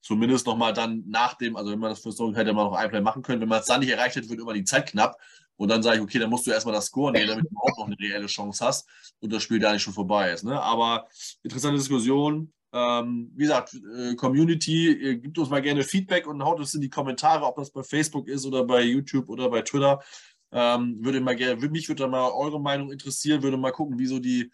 [0.01, 2.89] zumindest nochmal dann nach dem, also wenn man das für so hätte man noch ein
[2.89, 3.41] Play machen können.
[3.41, 5.17] Wenn man es dann nicht erreicht hätte, wird immer die Zeit knapp.
[5.57, 7.77] Und dann sage ich, okay, dann musst du erstmal das Score nehmen, damit du auch
[7.77, 8.87] noch eine reelle Chance hast
[9.21, 10.43] und das Spiel da nicht schon vorbei ist.
[10.43, 10.61] Ne?
[10.61, 11.07] Aber
[11.43, 12.51] interessante Diskussion.
[12.75, 16.81] Ähm, wie gesagt, äh, Community, äh, gibt uns mal gerne Feedback und haut es in
[16.81, 20.03] die Kommentare, ob das bei Facebook ist oder bei YouTube oder bei Twitter.
[20.51, 24.07] Ähm, würde mal gerne, mich würde da mal eure Meinung interessieren, würde mal gucken, wie
[24.07, 24.51] so die,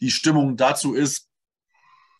[0.00, 1.28] die Stimmung dazu ist,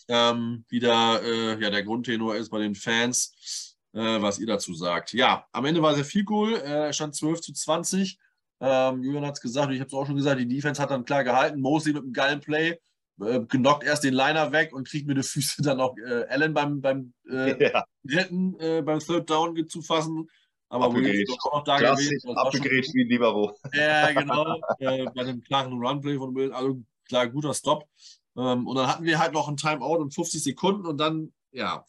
[0.08, 4.74] ähm, wie da äh, ja, der Grundtenor ist bei den Fans, äh, was ihr dazu
[4.74, 5.14] sagt.
[5.14, 8.18] Ja, am Ende war sehr viel cool, äh, stand 12 zu 20.
[8.60, 11.06] Ähm, Julian hat es gesagt, ich habe es auch schon gesagt, die Defense hat dann
[11.06, 11.60] klar gehalten.
[11.60, 12.78] Mosley mit einem geilen Play,
[13.20, 16.54] äh, genockt erst den Liner weg und kriegt mir die Füße dann auch äh, Allen
[16.54, 17.84] beim, beim äh, ja.
[18.04, 20.28] dritten, äh, beim Third Down zu fassen.
[20.70, 21.38] Aber abgegrätscht.
[21.44, 22.36] auch noch da Klassisch, gewesen.
[22.36, 23.56] Abgegrätscht wie Libero.
[23.72, 24.60] Ja, genau.
[24.78, 27.88] äh, bei einem klaren Runplay von Will, also klar, guter Stop.
[28.36, 31.84] Ähm, und dann hatten wir halt noch ein Timeout und 50 Sekunden und dann, ja,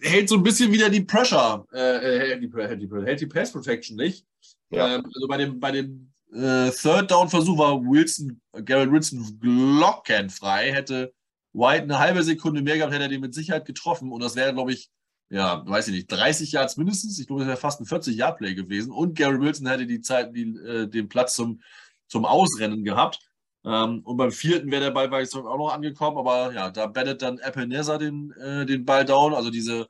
[0.00, 3.52] hält so ein bisschen wieder die Pressure, äh, hält, die, hält, die, hält die Pass
[3.52, 4.26] Protection nicht.
[4.70, 4.96] Ja.
[4.96, 10.72] Ähm, also bei dem, bei dem äh, Third Down Versuch war Wilson, Garrett Wilson glockenfrei.
[10.72, 11.12] Hätte
[11.52, 14.12] White eine halbe Sekunde mehr gehabt, hätte er den mit Sicherheit getroffen.
[14.12, 14.90] Und das wäre, glaube ich,
[15.30, 17.18] ja, weiß ich nicht, 30 Yards mindestens.
[17.18, 18.92] Ich glaube, das wäre fast ein 40-Yard-Play gewesen.
[18.92, 21.60] Und Gary Wilson hätte die Zeit, die, äh, den Platz zum,
[22.08, 23.20] zum Ausrennen gehabt.
[23.64, 26.18] Ähm, und beim vierten wäre der Ball auch noch angekommen.
[26.18, 29.34] Aber ja, da bettet dann Apple Nether den, äh, den Ball down.
[29.34, 29.88] Also diese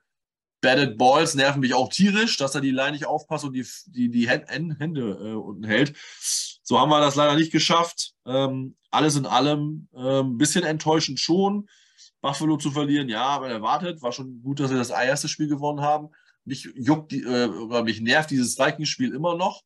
[0.61, 4.11] Batted Balls nerven mich auch tierisch, dass er die Line nicht aufpasst und die, die,
[4.11, 5.97] die Hände äh, unten hält.
[6.63, 8.13] So haben wir das leider nicht geschafft.
[8.27, 11.69] Ähm, alles in allem ein ähm, bisschen enttäuschend schon.
[12.21, 14.03] Buffalo zu verlieren, ja, aber erwartet.
[14.03, 16.11] War schon gut, dass wir das erste Spiel gewonnen haben.
[16.45, 19.63] Mich juckt die, äh, oder mich nervt dieses Vikings-Spiel immer noch.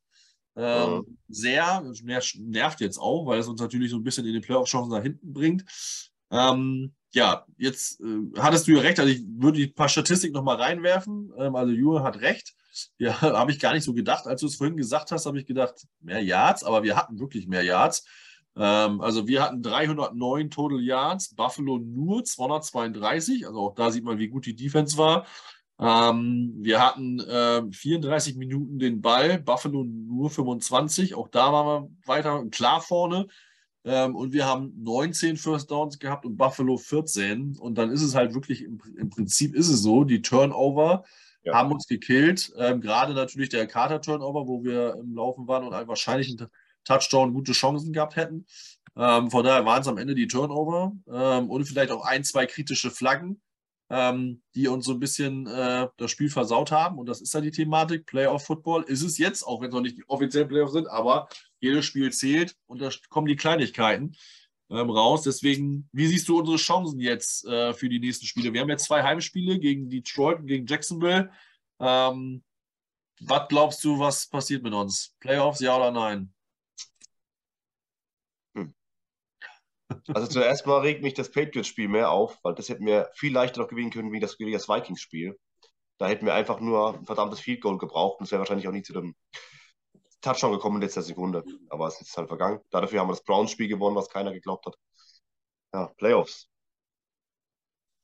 [0.55, 1.17] Ähm, mhm.
[1.27, 1.83] Sehr,
[2.39, 5.33] nervt jetzt auch, weil es uns natürlich so ein bisschen in den Playoff-Chancen nach hinten
[5.33, 5.65] bringt.
[6.31, 10.57] Ähm, ja, jetzt äh, hattest du ja recht, also ich würde die paar Statistiken nochmal
[10.57, 11.31] reinwerfen.
[11.37, 12.53] Ähm, also Jure hat recht.
[12.97, 14.27] Ja, habe ich gar nicht so gedacht.
[14.27, 17.47] Als du es vorhin gesagt hast, habe ich gedacht, mehr Yards, aber wir hatten wirklich
[17.47, 18.05] mehr Yards.
[18.57, 23.47] Ähm, also wir hatten 309 Total Yards, Buffalo nur 232.
[23.47, 25.25] Also auch da sieht man, wie gut die Defense war.
[25.79, 31.15] Ähm, wir hatten äh, 34 Minuten den Ball, Buffalo nur 25.
[31.15, 33.27] Auch da waren wir weiter klar vorne.
[33.85, 37.57] Ähm, und wir haben 19 First Downs gehabt und Buffalo 14.
[37.57, 41.05] Und dann ist es halt wirklich, im, im Prinzip ist es so, die Turnover
[41.43, 41.53] ja.
[41.53, 42.51] haben uns gekillt.
[42.57, 46.47] Ähm, Gerade natürlich der Carter-Turnover, wo wir im Laufen waren und einen wahrscheinlichen
[46.83, 48.45] Touchdown gute Chancen gehabt hätten.
[48.97, 52.47] Ähm, von daher waren es am Ende die Turnover ähm, und vielleicht auch ein, zwei
[52.47, 53.41] kritische Flaggen
[53.89, 56.97] ähm, die uns so ein bisschen äh, das Spiel versaut haben.
[56.97, 58.05] Und das ist ja die Thematik.
[58.05, 61.27] Playoff Football ist es jetzt, auch wenn es noch nicht die offiziellen Playoffs sind, aber
[61.59, 64.15] jedes Spiel zählt und da kommen die Kleinigkeiten
[64.69, 65.23] ähm, raus.
[65.23, 68.53] Deswegen, wie siehst du unsere Chancen jetzt äh, für die nächsten Spiele?
[68.53, 71.31] Wir haben jetzt zwei Heimspiele gegen Detroit und gegen Jacksonville.
[71.79, 72.43] Ähm,
[73.21, 75.15] was glaubst du, was passiert mit uns?
[75.19, 76.34] Playoffs, ja oder nein?
[80.13, 83.61] Also zuerst mal regt mich das Patriots-Spiel mehr auf, weil das hätten wir viel leichter
[83.61, 85.37] noch gewinnen können wie das, wie das Vikings-Spiel.
[85.97, 88.71] Da hätten wir einfach nur ein verdammtes Field Goal gebraucht und es wäre wahrscheinlich auch
[88.71, 89.15] nicht zu dem
[90.21, 91.43] Touchdown gekommen in letzter Sekunde.
[91.69, 92.59] Aber es ist halt vergangen.
[92.71, 94.75] Dafür haben wir das Browns-Spiel gewonnen, was keiner geglaubt hat.
[95.73, 96.49] Ja, Playoffs.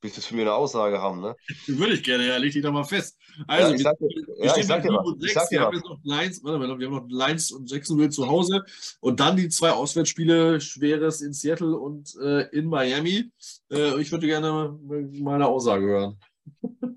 [0.02, 1.36] Willst du für mir eine Aussage haben, ne?
[1.68, 3.18] Würde ich gerne, ja, leg dich da mal fest.
[3.48, 5.24] Also, ja, ich sag, wir, ja, stehen was.
[5.24, 7.70] Ich sag dir wir haben jetzt noch Lions, warte mal, wir haben noch Lions und
[7.70, 8.64] Jacksonville zu Hause
[9.00, 13.32] und dann die zwei Auswärtsspiele, schweres in Seattle und äh, in Miami.
[13.72, 16.20] Äh, ich würde gerne meine Aussage hören.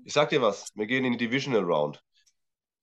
[0.03, 2.01] Ich sag dir was, wir gehen in die Divisional Round.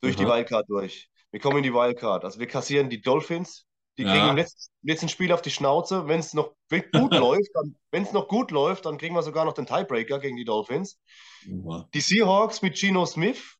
[0.00, 0.24] Durch Aha.
[0.24, 1.08] die Wildcard durch.
[1.30, 2.24] Wir kommen in die Wildcard.
[2.24, 3.66] Also wir kassieren die Dolphins,
[3.98, 4.30] die kriegen ja.
[4.30, 6.08] im letzten, letzten, Spiel auf die Schnauze.
[6.08, 7.50] Wenn es noch gut läuft,
[7.90, 10.98] wenn es noch gut läuft, dann kriegen wir sogar noch den Tiebreaker gegen die Dolphins.
[11.44, 11.88] Ja.
[11.92, 13.56] Die Seahawks mit Geno Smith,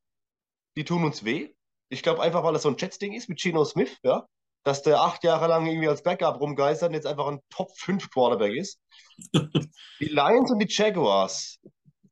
[0.75, 1.53] die tun uns weh.
[1.89, 4.25] Ich glaube einfach, weil es so ein Jets-Ding ist mit Geno Smith, ja,
[4.63, 8.09] dass der acht Jahre lang irgendwie als Backup rumgeistert und jetzt einfach ein Top 5
[8.09, 8.79] Quarterback ist.
[9.99, 11.59] die Lions und die Jaguars,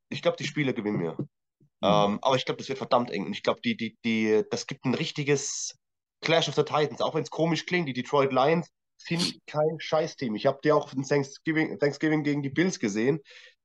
[0.09, 1.13] ich glaube, die Spiele gewinnen wir.
[1.13, 1.27] Mhm.
[1.81, 3.25] Ähm, aber ich glaube, das wird verdammt eng.
[3.25, 5.80] Und ich glaube, die, die, die, das gibt ein richtiges
[6.21, 10.35] Clash of the Titans, auch wenn es komisch klingt, die Detroit Lions sind kein Scheißteam.
[10.35, 13.19] Ich habe die auch in Thanksgiving, Thanksgiving gegen die Bills gesehen.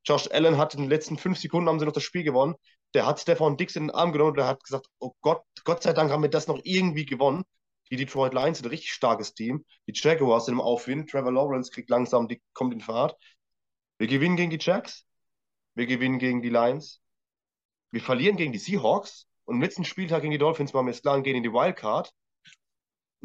[0.05, 2.55] Josh Allen hat in den letzten fünf Sekunden haben sie noch das Spiel gewonnen.
[2.95, 5.83] Der hat Stefan Dix in den Arm genommen und der hat gesagt, oh Gott, Gott
[5.83, 7.45] sei Dank haben wir das noch irgendwie gewonnen.
[7.91, 9.65] Die Detroit Lions sind ein richtig starkes Team.
[9.87, 11.11] Die Jaguars sind im Aufwind.
[11.11, 13.17] Trevor Lawrence kriegt langsam, die kommt in Fahrt.
[13.99, 15.05] Wir gewinnen gegen die Jacks.
[15.75, 17.01] Wir gewinnen gegen die Lions.
[17.91, 19.27] Wir verlieren gegen die Seahawks.
[19.45, 21.53] Und im letzten Spieltag gegen die Dolphins machen wir es klar und gehen in die
[21.53, 22.11] Wildcard.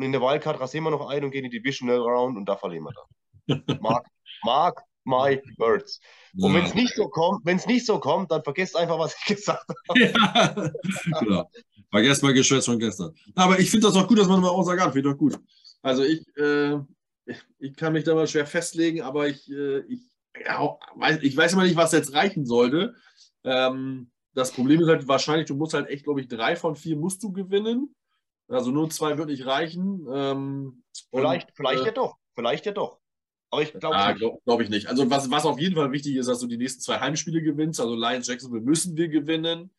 [0.01, 2.49] Und in der Wildcard rasieren wir noch ein und gehen in die Divisional Round und
[2.49, 2.91] da verlieren wir
[3.47, 3.63] dann.
[3.81, 4.07] Mark,
[4.43, 5.99] mark my words.
[6.39, 9.15] Und wenn es nicht so kommt, wenn es nicht so kommt, dann vergesst einfach, was
[9.15, 9.99] ich gesagt habe.
[11.05, 11.49] Ja, genau.
[11.91, 13.13] Vergesst mal Geschwätz von gestern.
[13.35, 14.93] Aber ich finde das auch gut, dass man mal hat.
[14.93, 15.39] Finde ich doch gut.
[15.83, 16.79] Also ich, äh,
[17.59, 20.01] ich kann mich da mal schwer festlegen, aber ich, äh, ich,
[20.43, 20.79] ja,
[21.21, 22.95] ich weiß immer nicht, was jetzt reichen sollte.
[23.43, 26.95] Ähm, das Problem ist halt wahrscheinlich, du musst halt echt, glaube ich, drei von vier
[26.95, 27.93] musst du gewinnen.
[28.51, 30.05] Also nur zwei wird nicht reichen.
[30.11, 32.17] Ähm, vielleicht, und, vielleicht äh, ja doch.
[32.33, 32.99] Vielleicht ja doch.
[33.49, 34.87] Aber ich glaube ja, glaube glaub ich nicht.
[34.87, 37.81] Also was, was auf jeden Fall wichtig ist, dass du die nächsten zwei Heimspiele gewinnst.
[37.81, 39.71] Also Lions Jacksonville müssen wir gewinnen.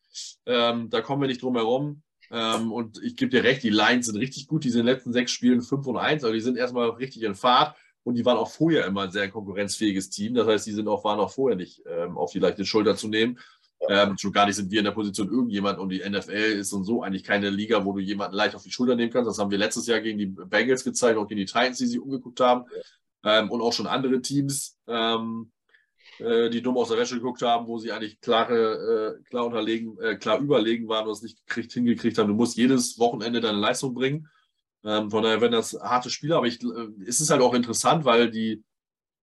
[0.45, 2.03] Ähm, da kommen wir nicht drum herum.
[2.29, 4.63] Ähm, und ich gebe dir recht, die Lions sind richtig gut.
[4.63, 6.23] Die sind in den letzten sechs Spielen 5 und 1.
[6.23, 7.75] Also die sind erstmal richtig in Fahrt.
[8.03, 10.35] Und die waren auch vorher immer ein sehr konkurrenzfähiges Team.
[10.35, 13.07] Das heißt, die sind auch, waren auch vorher nicht ähm, auf die leichte Schulter zu
[13.07, 13.39] nehmen.
[13.89, 16.85] Ähm, schon gar nicht sind wir in der Position irgendjemand und die NFL ist und
[16.85, 19.29] so eigentlich keine Liga, wo du jemanden leicht auf die Schulter nehmen kannst.
[19.29, 21.99] Das haben wir letztes Jahr gegen die Bengals gezeigt, auch gegen die Titans, die sich
[21.99, 22.65] umgeguckt haben.
[23.23, 25.51] Ähm, und auch schon andere Teams, ähm,
[26.19, 29.97] äh, die dumm aus der Wäsche geguckt haben, wo sie eigentlich klare, äh, klar unterlegen,
[29.99, 32.27] äh, klar überlegen waren und es nicht gekriegt, hingekriegt haben.
[32.27, 34.29] Du musst jedes Wochenende deine Leistung bringen.
[34.83, 38.05] Ähm, von daher werden das harte Spiele, aber ich, äh, es ist halt auch interessant,
[38.05, 38.63] weil die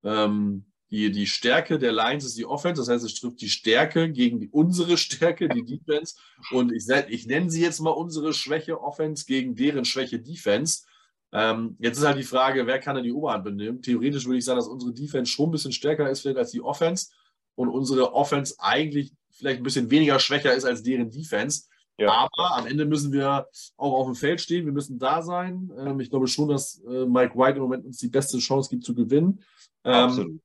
[0.03, 4.11] ähm, die, die Stärke der Lions ist die Offense, das heißt, es trifft die Stärke
[4.11, 6.17] gegen die, unsere Stärke, die Defense.
[6.51, 10.85] Und ich, ich nenne sie jetzt mal unsere Schwäche Offense gegen deren Schwäche Defense.
[11.33, 13.83] Ähm, jetzt ist halt die Frage, wer kann denn die Oberhand benehmen?
[13.83, 16.61] Theoretisch würde ich sagen, dass unsere Defense schon ein bisschen stärker ist vielleicht als die
[16.61, 17.13] Offense
[17.55, 21.69] und unsere Offense eigentlich vielleicht ein bisschen weniger schwächer ist als deren Defense.
[21.99, 22.11] Ja.
[22.11, 25.71] Aber am Ende müssen wir auch auf dem Feld stehen, wir müssen da sein.
[25.79, 28.85] Ähm, ich glaube schon, dass äh, Mike White im Moment uns die beste Chance gibt
[28.85, 29.41] zu gewinnen.
[29.85, 30.41] Ähm, Absolut.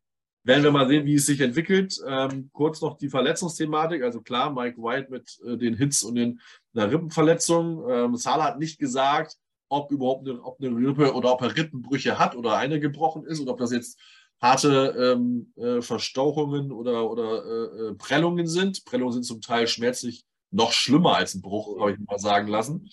[0.46, 2.00] Werden wir mal sehen, wie es sich entwickelt.
[2.08, 4.04] Ähm, kurz noch die Verletzungsthematik.
[4.04, 6.40] Also klar, Mike White mit äh, den Hits und den,
[6.76, 7.90] einer Rippenverletzung.
[7.90, 9.38] Ähm, Salah hat nicht gesagt,
[9.70, 13.40] ob überhaupt eine, ob eine Rippe oder ob er Rippenbrüche hat oder eine gebrochen ist
[13.40, 14.00] oder ob das jetzt
[14.40, 18.86] harte ähm, äh, Verstauchungen oder, oder äh, äh Prellungen sind.
[18.86, 22.88] Prellungen sind zum Teil schmerzlich noch schlimmer als ein Bruch, habe ich mal sagen lassen.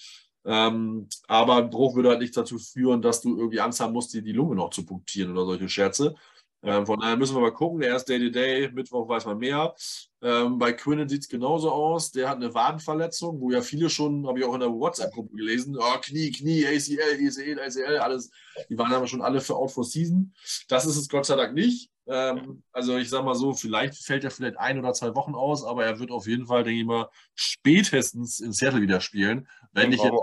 [0.46, 4.14] Ähm, aber ein Bruch würde halt nicht dazu führen, dass du irgendwie Angst haben musst,
[4.14, 6.14] die, die Lunge noch zu punktieren oder solche Scherze.
[6.64, 7.80] Ähm, von daher müssen wir mal gucken.
[7.80, 9.74] Der erste Day-to-Day, Mittwoch weiß man mehr.
[10.22, 12.12] Ähm, bei Quinnen sieht es genauso aus.
[12.12, 15.76] Der hat eine Wadenverletzung, wo ja viele schon, habe ich auch in der WhatsApp-Gruppe gelesen,
[15.76, 18.30] oh, Knie, Knie, ACL, ECL, ACL, alles.
[18.68, 20.32] Die waren aber schon alle für Out for Season.
[20.68, 21.90] Das ist es Gott sei Dank nicht.
[22.06, 25.64] Ähm, also ich sage mal so, vielleicht fällt er vielleicht ein oder zwei Wochen aus,
[25.64, 29.48] aber er wird auf jeden Fall, denke ich mal, spätestens in Seattle wieder spielen.
[29.72, 30.14] Wenn ich jetzt,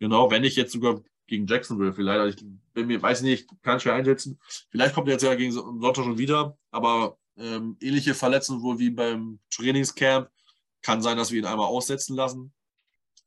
[0.00, 1.00] genau, wenn ich jetzt sogar
[1.32, 2.20] gegen Jacksonville vielleicht.
[2.20, 4.38] Also ich bin mir, weiß nicht, kann ich schwer einschätzen.
[4.70, 8.90] Vielleicht kommt er jetzt ja gegen Sonntag schon wieder, aber ähm, ähnliche Verletzungen wohl wie
[8.90, 10.28] beim Trainingscamp.
[10.82, 12.52] Kann sein, dass wir ihn einmal aussetzen lassen.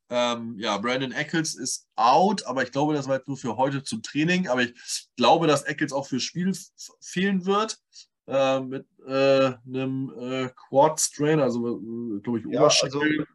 [0.08, 3.82] Ähm, ja, Brandon Eccles ist out, aber ich glaube, das war jetzt nur für heute
[3.82, 4.46] zum Training.
[4.46, 4.74] Aber ich
[5.16, 6.56] glaube, dass Eccles auch fürs Spiel
[7.00, 7.80] fehlen wird.
[8.28, 13.00] Äh, mit äh, einem äh, Quad-Strain, also äh, glaube ich, Oberschenkel.
[13.00, 13.26] Ja, also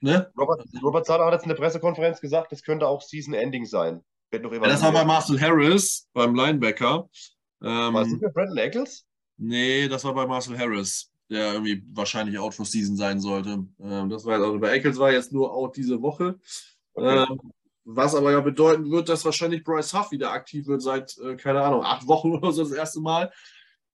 [0.00, 0.30] Ne?
[0.38, 4.04] Robert, Robert Zahler hat jetzt in der Pressekonferenz gesagt, das könnte auch Season-Ending sein.
[4.32, 7.08] Ja, das war bei Marcel Harris, beim Linebacker.
[7.62, 9.06] Ähm, war das nicht bei Brandon Eccles?
[9.38, 13.64] Nee, das war bei Marcel Harris, der irgendwie wahrscheinlich out for Season sein sollte.
[13.80, 16.38] Ähm, das war also bei Eccles war jetzt nur out diese Woche.
[16.94, 17.24] Okay.
[17.30, 17.52] Ähm,
[17.84, 21.62] was aber ja bedeuten wird, dass wahrscheinlich Bryce Huff wieder aktiv wird seit, äh, keine
[21.62, 23.32] Ahnung, acht Wochen oder so das erste Mal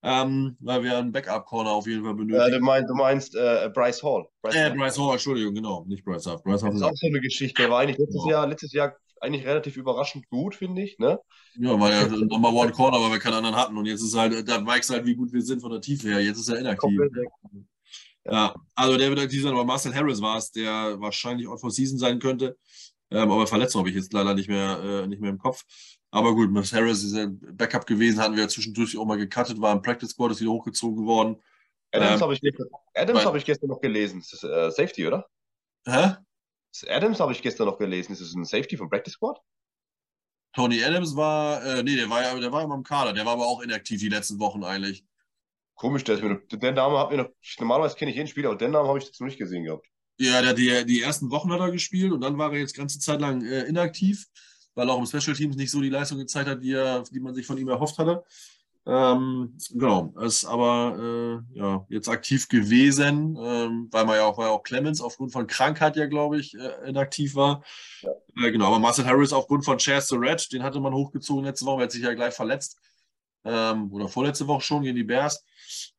[0.04, 2.52] ähm, weil wir einen Backup-Corner auf jeden Fall benötigen.
[2.52, 4.26] Ja, du meinst, du meinst äh, Bryce Hall.
[4.42, 6.42] Bryce, äh, Bryce Hall, Entschuldigung, genau, nicht Bryce Huff.
[6.42, 7.62] Bryce Huff das ist auch so eine Geschichte.
[7.62, 8.30] Der war eigentlich letztes, genau.
[8.30, 8.94] Jahr, letztes Jahr
[9.24, 10.98] eigentlich relativ überraschend gut, finde ich.
[10.98, 11.18] Ne?
[11.56, 13.76] Ja, weil er Number One Corner, weil wir keinen anderen hatten.
[13.76, 16.08] Und jetzt ist halt, da merkst du halt, wie gut wir sind von der Tiefe
[16.08, 16.20] her.
[16.20, 17.00] Jetzt ist er inaktiv.
[18.26, 21.70] Ja, also der wird aktiv sein, aber Marcel Harris war es, der wahrscheinlich out for
[21.70, 22.56] Season sein könnte.
[23.10, 25.62] Ähm, aber Verletzung habe ich jetzt leider nicht mehr, äh, nicht mehr im Kopf.
[26.10, 29.60] Aber gut, Miss Harris ist ja Backup gewesen, hatten wir ja zwischendurch auch mal gecuttet,
[29.60, 31.42] war im Practice Squad, ist wieder hochgezogen worden.
[31.92, 34.20] Adams ähm, habe ich, hab ich gestern noch gelesen.
[34.20, 35.26] Ist äh, Safety, oder?
[35.86, 36.14] Hä?
[36.88, 38.12] Adams habe ich gestern noch gelesen.
[38.12, 39.38] Ist das ein Safety vom Practice Squad?
[40.54, 43.32] Tony Adams war, äh, nee, der war ja, der war immer im Kader, der war
[43.32, 45.04] aber auch inaktiv die letzten Wochen eigentlich.
[45.74, 48.50] Komisch, der ist mir noch, den Namen hat mir noch, normalerweise kenne ich jeden Spieler,
[48.50, 49.86] aber den Namen habe ich jetzt noch nicht gesehen gehabt.
[50.20, 53.00] Ja, der, die, die ersten Wochen hat er gespielt und dann war er jetzt ganze
[53.00, 54.28] Zeit lang äh, inaktiv
[54.74, 57.34] weil auch im Special Teams nicht so die Leistung gezeigt hat, die, er, die man
[57.34, 58.24] sich von ihm erhofft hatte.
[58.86, 64.48] Ähm, genau, ist aber äh, ja, jetzt aktiv gewesen, ähm, weil man ja auch, weil
[64.48, 67.64] auch Clemens aufgrund von Krankheit ja, glaube ich, äh, inaktiv war.
[68.02, 68.10] Ja.
[68.44, 71.64] Äh, genau, aber Marcel Harris aufgrund von Chaz the Red, den hatte man hochgezogen letzte
[71.64, 72.78] Woche, er hat sich ja gleich verletzt.
[73.46, 75.44] Ähm, oder vorletzte Woche schon gegen die Bears.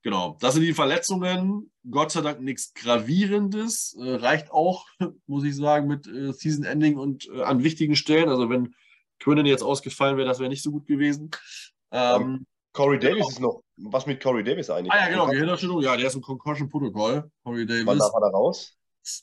[0.01, 1.71] Genau, das sind die Verletzungen.
[1.89, 3.95] Gott sei Dank nichts Gravierendes.
[3.99, 4.85] Äh, reicht auch,
[5.27, 8.29] muss ich sagen, mit äh, Season Ending und äh, an wichtigen Stellen.
[8.29, 8.75] Also, wenn
[9.19, 11.31] Quinnen jetzt ausgefallen wäre, das wäre nicht so gut gewesen.
[11.91, 12.45] Ähm,
[12.75, 13.29] Corey Davis genau.
[13.29, 13.63] ist noch.
[13.77, 14.91] Was mit Corey Davis eigentlich?
[14.91, 15.81] Ah, ja, genau, Gehirnerschütterung.
[15.81, 17.29] Ja, der ist im Concussion-Protokoll.
[17.43, 17.85] Corey Davis.
[17.85, 18.73] Wann darf er da raus?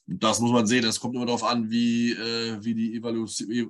[0.07, 0.85] Das muss man sehen.
[0.85, 3.27] Es kommt immer darauf an, wie, äh, wie die Evalu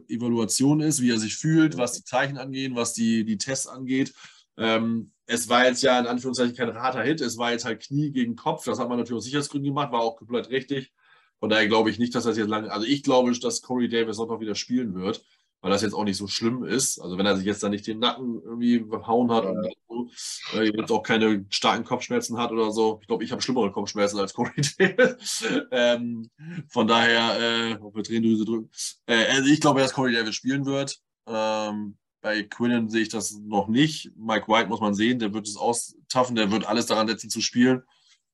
[0.09, 4.13] Evaluation ist, wie er sich fühlt, was die Zeichen angehen, was die, die Tests angeht.
[4.57, 8.13] Ähm, es war jetzt ja in Anführungszeichen kein harter Hit, es war jetzt halt Knie
[8.13, 8.65] gegen Kopf.
[8.65, 10.93] Das hat man natürlich aus Sicherheitsgründen gemacht, war auch komplett richtig.
[11.41, 12.71] Von daher glaube ich nicht, dass das jetzt lange.
[12.71, 15.25] Also ich glaube, dass Corey Davis noch wieder spielen wird,
[15.63, 16.99] weil das jetzt auch nicht so schlimm ist.
[16.99, 19.51] Also wenn er sich jetzt da nicht den Nacken irgendwie hauen hat ja.
[19.51, 22.99] und so, äh, jetzt auch keine starken Kopfschmerzen hat oder so.
[23.01, 25.45] Ich glaube, ich habe schlimmere Kopfschmerzen als Corey Davis.
[25.71, 26.29] ähm,
[26.69, 28.71] von daher, äh, auf der Tränendrüse drücken.
[29.07, 30.99] Äh, also ich glaube, dass Corey Davis spielen wird.
[31.27, 34.11] Ähm, bei Quinnen sehe ich das noch nicht.
[34.17, 37.41] Mike White muss man sehen, der wird es austaffen, der wird alles daran setzen zu
[37.41, 37.83] spielen.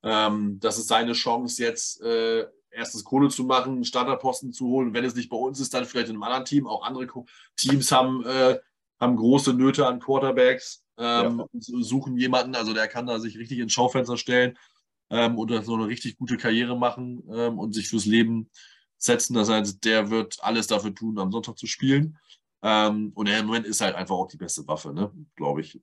[0.03, 2.47] Ähm, das ist seine Chance, jetzt äh,
[2.79, 4.95] erstes Kohle zu machen, einen Starterposten zu holen.
[4.95, 6.67] Wenn es nicht bei uns ist, dann vielleicht in einem anderen Team.
[6.67, 7.07] Auch andere
[7.57, 8.59] Teams haben, äh,
[9.01, 11.61] haben große Nöte an Quarterbacks, ähm, ja.
[11.61, 14.59] suchen jemanden, also der kann da sich richtig ins Schaufenster stellen
[15.11, 18.51] ähm, oder so eine richtig gute Karriere machen ähm, und sich fürs Leben
[18.97, 19.35] setzen.
[19.35, 22.19] Das heißt, der wird alles dafür tun, am Sonntag zu spielen.
[22.63, 25.13] Ähm, und im Moment ist halt einfach auch die beste Waffe, ne?
[25.37, 25.81] glaube ich.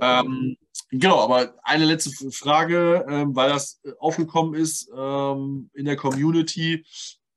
[0.00, 0.56] Ähm,
[0.90, 6.84] genau, aber eine letzte Frage, ähm, weil das aufgekommen ist ähm, in der Community.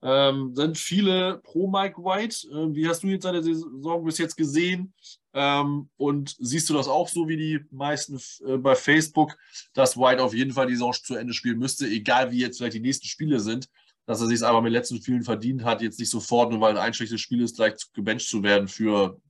[0.02, 2.48] Ähm, sind viele pro Mike White?
[2.48, 4.94] Äh, wie hast du jetzt seine Saison bis jetzt gesehen?
[5.34, 9.38] Ähm, und siehst du das auch so wie die meisten äh, bei Facebook,
[9.74, 12.76] dass White auf jeden Fall die Saison zu Ende spielen müsste, egal wie jetzt vielleicht
[12.76, 13.70] die nächsten Spiele sind,
[14.10, 16.76] dass er sich aber mit den letzten Spielen verdient hat, jetzt nicht sofort, nur weil
[16.80, 19.22] ein schlechtes Spiel ist, gleich gebencht zu werden für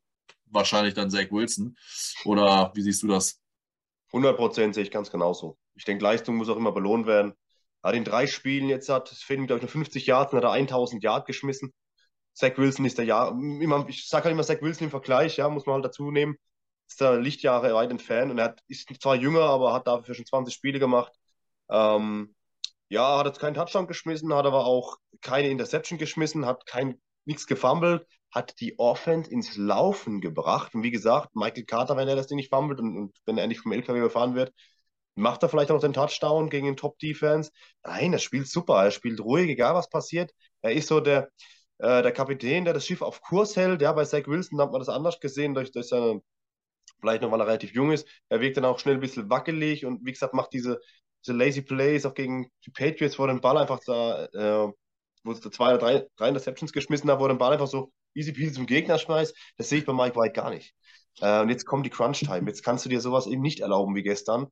[0.45, 1.75] wahrscheinlich dann Zach Wilson?
[2.23, 3.41] Oder wie siehst du das?
[4.13, 5.57] 100 Prozent sehe ich ganz genauso.
[5.75, 7.33] Ich denke, Leistung muss auch immer belohnt werden.
[7.81, 10.37] Er hat in drei Spielen jetzt hat, es fehlen, glaube ich, nur 50 Yards, dann
[10.37, 11.73] hat er 1000 Yard geschmissen.
[12.33, 13.37] Zach Wilson ist der Jahr,
[13.89, 16.37] ich sage halt immer Zach Wilson im Vergleich, ja, muss man halt dazu nehmen.
[16.87, 20.25] Ist der Lichtjahre weit entfernt und er hat, ist zwar jünger, aber hat dafür schon
[20.25, 21.11] 20 Spiele gemacht.
[21.69, 22.33] Ähm,
[22.89, 26.63] ja, hat jetzt keinen Touchdown geschmissen, hat aber auch keine Interception geschmissen, hat
[27.25, 30.73] nichts gefummelt, hat die Offense ins Laufen gebracht.
[30.73, 33.43] Und wie gesagt, Michael Carter, wenn er das Ding nicht fummelt und, und wenn er
[33.43, 34.53] endlich vom LKW überfahren wird,
[35.15, 37.51] macht er vielleicht auch noch den Touchdown gegen den Top-Defense.
[37.83, 40.31] Nein, er spielt super, er spielt ruhig, egal was passiert.
[40.61, 41.29] Er ist so der,
[41.79, 43.81] äh, der Kapitän, der das Schiff auf Kurs hält.
[43.81, 46.21] Ja, bei Zach Wilson hat man das anders gesehen, durch, durch seine,
[47.01, 48.07] vielleicht noch, weil er relativ jung ist.
[48.29, 50.79] Er wirkt dann auch schnell ein bisschen wackelig und wie gesagt, macht diese,
[51.25, 54.71] diese Lazy Plays auch gegen die Patriots, wo den Ball einfach da, äh,
[55.23, 57.91] wo es da zwei oder drei, drei Interceptions geschmissen hat, wo den Ball einfach so
[58.13, 59.35] easy peasy zum Gegner schmeißt.
[59.57, 60.73] Das sehe ich bei Mike White gar nicht.
[61.21, 62.47] Äh, und jetzt kommt die Crunch-Time.
[62.47, 64.47] Jetzt kannst du dir sowas eben nicht erlauben wie gestern.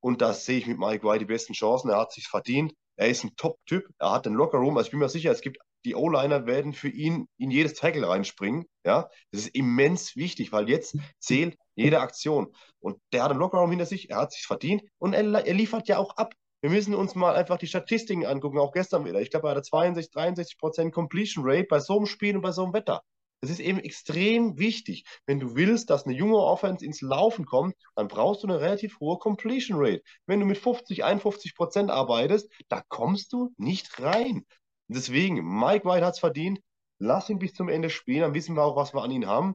[0.00, 1.90] Und da sehe ich mit Mike White die besten Chancen.
[1.90, 2.72] Er hat sich verdient.
[2.96, 3.84] Er ist ein Top-Typ.
[3.98, 4.76] Er hat den Locker-Room.
[4.76, 8.08] Also ich bin mir sicher, es gibt die O-Liner werden für ihn in jedes Tackle
[8.08, 8.66] reinspringen.
[8.84, 12.54] Ja, das ist immens wichtig, weil jetzt zählt jede Aktion.
[12.80, 15.88] Und der hat einen Lockerraum hinter sich, er hat sich verdient und er, er, liefert
[15.88, 16.34] ja auch ab.
[16.62, 19.20] Wir müssen uns mal einfach die Statistiken angucken, auch gestern wieder.
[19.20, 22.52] Ich glaube, er hatte 62, 63 Prozent Completion Rate bei so einem Spiel und bei
[22.52, 23.02] so einem Wetter.
[23.40, 25.04] Das ist eben extrem wichtig.
[25.24, 29.00] Wenn du willst, dass eine junge Offense ins Laufen kommt, dann brauchst du eine relativ
[29.00, 30.02] hohe Completion Rate.
[30.26, 34.44] Wenn du mit 50, 51 Prozent arbeitest, da kommst du nicht rein.
[34.92, 36.60] Deswegen, Mike White hat es verdient.
[36.98, 39.54] Lass ihn bis zum Ende spielen, dann wissen wir auch, was wir an ihm haben.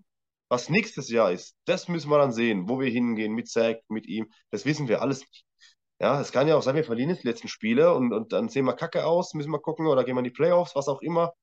[0.50, 4.08] Was nächstes Jahr ist, das müssen wir dann sehen, wo wir hingehen mit Zack, mit
[4.08, 4.28] ihm.
[4.52, 5.46] Das wissen wir alles nicht.
[6.00, 8.50] Ja, es kann ja auch sein, wir verlieren jetzt die letzten Spiele und, und dann
[8.50, 11.02] sehen wir kacke aus, müssen wir gucken oder gehen wir in die Playoffs, was auch
[11.02, 11.34] immer.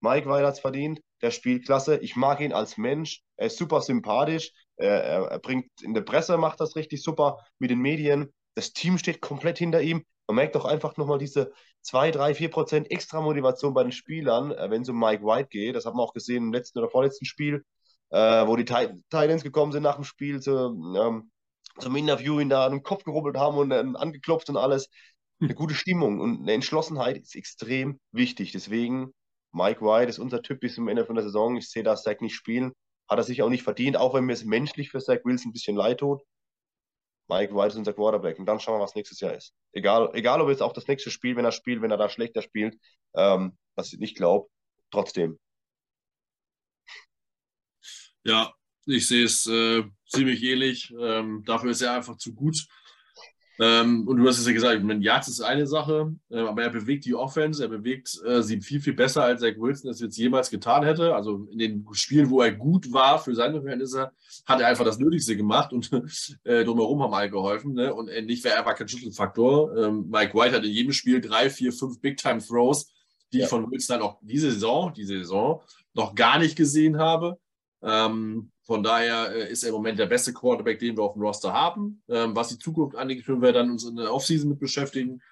[0.00, 1.98] Mike Weil hat es verdient, der spielt klasse.
[1.98, 6.38] Ich mag ihn als Mensch, er ist super sympathisch, er, er, bringt in der Presse,
[6.38, 8.32] macht das richtig super mit den Medien.
[8.54, 10.04] Das Team steht komplett hinter ihm.
[10.26, 14.52] Man merkt doch einfach nochmal diese 2, 3, 4 Prozent extra Motivation bei den Spielern,
[14.52, 15.76] äh, wenn es um Mike White geht.
[15.76, 17.64] Das hat man auch gesehen im letzten oder vorletzten Spiel,
[18.10, 21.30] äh, wo die Titans gekommen sind nach dem Spiel zu, ähm,
[21.78, 24.88] zum Interview, ihn da an den Kopf gerubbelt haben und äh, angeklopft und alles.
[25.40, 28.50] Eine gute Stimmung und eine Entschlossenheit ist extrem wichtig.
[28.52, 29.12] Deswegen,
[29.52, 31.56] Mike White ist unser Typ bis zum Ende von der Saison.
[31.56, 32.72] Ich sehe das Zach nicht spielen.
[33.08, 35.52] Hat er sich auch nicht verdient, auch wenn mir es menschlich für Zach Wilson ein
[35.52, 36.22] bisschen leid tut.
[37.28, 38.38] Mike White ist unser Quarterback.
[38.38, 39.54] Und dann schauen wir, was nächstes Jahr ist.
[39.72, 42.42] Egal, egal ob jetzt auch das nächste Spiel, wenn er spielt, wenn er da schlechter
[42.42, 42.78] spielt,
[43.14, 44.48] ähm, was ich nicht glaube,
[44.90, 45.38] trotzdem.
[48.24, 48.52] Ja,
[48.86, 50.92] ich sehe es äh, ziemlich ähnlich.
[50.98, 52.66] Ähm, dafür ist er einfach zu gut.
[53.60, 56.70] Ähm, und du hast es ja gesagt, mein Yards ist eine Sache, äh, aber er
[56.70, 60.16] bewegt die Offense, er bewegt äh, sie viel, viel besser, als Zach Wilson es jetzt
[60.16, 61.14] jemals getan hätte.
[61.14, 64.12] Also in den Spielen, wo er gut war für seine Verhältnisse,
[64.46, 65.90] hat er einfach das Nötigste gemacht und
[66.44, 67.72] äh, drumherum haben alle geholfen.
[67.72, 67.92] Ne?
[67.92, 69.76] Und endlich wäre er einfach kein Schlüsselfaktor.
[69.76, 72.92] Ähm, Mike White hat in jedem Spiel drei, vier, fünf Big-Time-Throws,
[73.32, 73.44] die ja.
[73.44, 75.62] ich von Wilson halt auch diese Saison, diese Saison
[75.94, 77.38] noch gar nicht gesehen habe.
[77.82, 81.22] Ähm, von daher äh, ist er im Moment der beste Quarterback, den wir auf dem
[81.22, 82.02] Roster haben.
[82.08, 85.22] Ähm, was die Zukunft angeht, können wir dann uns in der Offseason mit beschäftigen.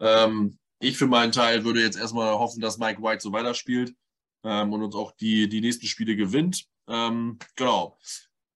[0.00, 3.94] Ähm, ich für meinen Teil würde jetzt erstmal hoffen, dass Mike White so weiterspielt
[4.42, 6.66] ähm, und uns auch die, die nächsten Spiele gewinnt.
[6.88, 7.96] Ähm, genau.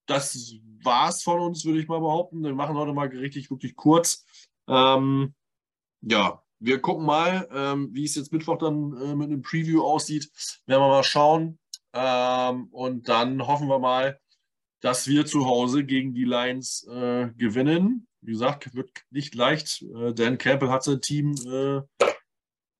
[0.06, 2.42] Das war's von uns, würde ich mal behaupten.
[2.42, 4.24] Wir machen heute mal richtig, wirklich kurz.
[4.68, 5.34] Ähm,
[6.02, 10.30] ja, wir gucken mal, ähm, wie es jetzt Mittwoch dann äh, mit einem Preview aussieht.
[10.66, 11.58] Werden wir mal schauen.
[11.96, 14.20] Ähm, und dann hoffen wir mal,
[14.80, 18.06] dass wir zu Hause gegen die Lions äh, gewinnen.
[18.20, 19.82] Wie gesagt, wird nicht leicht.
[19.82, 21.76] Äh, Dan Campbell hat sein Team äh,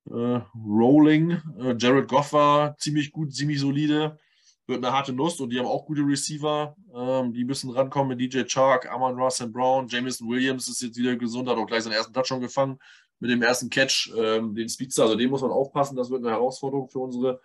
[0.09, 1.41] äh rolling.
[1.59, 4.19] Äh, Jared Goff war ziemlich gut, ziemlich solide.
[4.67, 6.75] Wird eine harte Nuss und die haben auch gute Receiver.
[6.93, 9.87] Ähm, die müssen rankommen mit DJ Chark, Amon Ross and Brown.
[9.87, 12.77] Jameson Williams ist jetzt wieder gesund, hat auch gleich seinen ersten Touchdown gefangen
[13.19, 15.03] mit dem ersten Catch, ähm, den Speedster.
[15.03, 15.95] Also den muss man aufpassen.
[15.95, 17.41] Das wird eine Herausforderung für unsere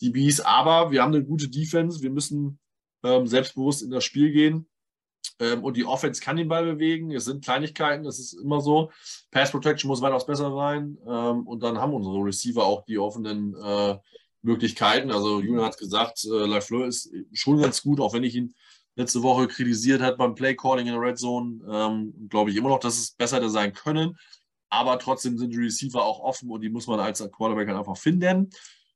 [0.00, 0.40] DBs.
[0.40, 2.02] Aber wir haben eine gute Defense.
[2.02, 2.58] Wir müssen
[3.04, 4.68] ähm, selbstbewusst in das Spiel gehen.
[5.38, 7.12] Ähm, und die Offense kann den Ball bewegen.
[7.12, 8.90] Es sind Kleinigkeiten, das ist immer so.
[9.30, 10.98] Pass Protection muss weitaus besser sein.
[11.06, 13.96] Ähm, und dann haben unsere Receiver auch die offenen äh,
[14.42, 15.10] Möglichkeiten.
[15.10, 18.54] Also Julian hat gesagt, äh, Lafleur ist schon ganz gut, auch wenn ich ihn
[18.94, 21.60] letzte Woche kritisiert hat beim Play Calling in der Red Zone.
[21.70, 24.16] Ähm, Glaube ich immer noch, dass es besser hätte sein können.
[24.68, 28.50] Aber trotzdem sind die Receiver auch offen und die muss man als Quarterback einfach finden.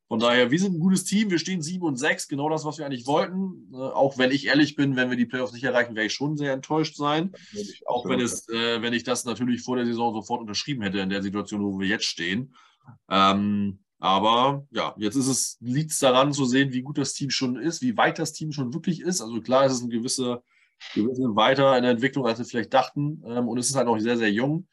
[0.09, 1.31] Von daher, wir sind ein gutes Team.
[1.31, 3.73] Wir stehen 7 und 6, genau das, was wir eigentlich wollten.
[3.73, 6.37] Äh, auch wenn ich ehrlich bin, wenn wir die Playoffs nicht erreichen, wäre ich schon
[6.37, 7.33] sehr enttäuscht sein.
[7.87, 11.11] Auch wenn, es, äh, wenn ich das natürlich vor der Saison sofort unterschrieben hätte, in
[11.11, 12.55] der Situation, wo wir jetzt stehen.
[13.11, 17.31] Ähm, aber ja, jetzt ist es, liegt es daran zu sehen, wie gut das Team
[17.31, 19.21] schon ist, wie weit das Team schon wirklich ist.
[19.21, 20.43] Also klar ist es ein gewisse,
[20.95, 23.23] gewisse weiter in der Entwicklung, als wir vielleicht dachten.
[23.27, 24.69] Ähm, und es ist halt noch sehr, sehr jung.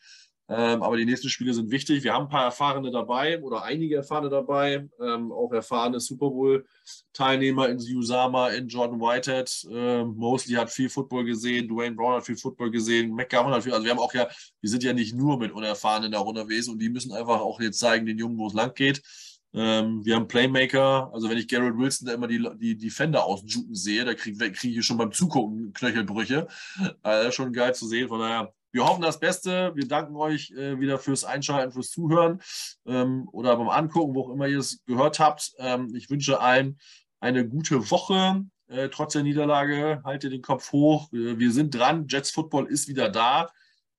[0.56, 2.04] Ähm, aber die nächsten Spiele sind wichtig.
[2.04, 4.88] Wir haben ein paar Erfahrene dabei oder einige Erfahrene dabei.
[5.02, 9.68] Ähm, auch erfahrene Super Bowl-Teilnehmer in Usama, in Jordan Whitehead.
[9.72, 13.74] Ähm, Mosley hat viel Football gesehen, Dwayne Brown hat viel Football gesehen, McGovern hat viel.
[13.74, 14.28] Also wir haben auch ja,
[14.62, 17.80] wir sind ja nicht nur mit Unerfahrenen da unterwegs und die müssen einfach auch jetzt
[17.80, 19.02] zeigen, den Jungen, wo es lang geht.
[19.56, 23.76] Ähm, wir haben Playmaker, also wenn ich Garrett Wilson da immer die, die Defender ausjuken
[23.76, 26.48] sehe, da kriege krieg ich schon beim Zugucken Knöchelbrüche.
[27.04, 28.08] Also schon geil zu sehen.
[28.08, 29.72] Von daher, wir hoffen das Beste.
[29.76, 32.42] Wir danken euch äh, wieder fürs Einschalten, fürs Zuhören
[32.88, 35.54] ähm, oder beim Angucken, wo auch immer ihr es gehört habt.
[35.60, 36.80] Ähm, ich wünsche allen
[37.20, 38.44] eine gute Woche.
[38.68, 41.14] Äh, trotz der Niederlage haltet den Kopf hoch.
[41.14, 42.08] Äh, wir sind dran.
[42.10, 43.50] Jets Football ist wieder da.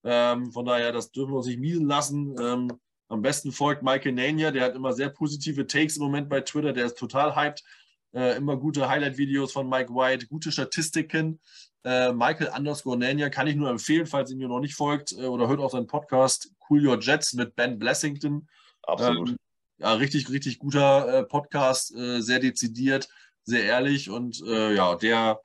[0.03, 2.35] Ähm, von daher, das dürfen wir uns nicht miesen lassen.
[2.41, 2.73] Ähm,
[3.09, 6.73] am besten folgt Michael Nania, der hat immer sehr positive Takes im Moment bei Twitter.
[6.73, 7.63] Der ist total hyped.
[8.13, 11.41] Äh, immer gute Highlight-Videos von Mike White, gute Statistiken.
[11.85, 15.27] Äh, Michael underscore Nania kann ich nur empfehlen, falls ihr mir noch nicht folgt äh,
[15.27, 18.49] oder hört auch seinen Podcast Cool Your Jets mit Ben Blessington.
[18.83, 19.31] Absolut.
[19.31, 19.37] Ähm,
[19.79, 23.09] ja, richtig, richtig guter äh, Podcast, äh, sehr dezidiert,
[23.43, 25.41] sehr ehrlich und äh, ja, der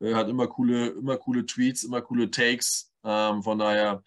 [0.00, 2.90] äh, hat immer coole, immer coole Tweets, immer coole Takes.
[3.04, 4.02] Ähm, von daher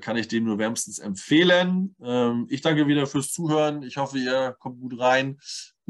[0.00, 1.96] kann ich dem nur wärmstens empfehlen.
[2.00, 3.82] Ähm, ich danke wieder fürs Zuhören.
[3.82, 5.40] Ich hoffe, ihr kommt gut rein.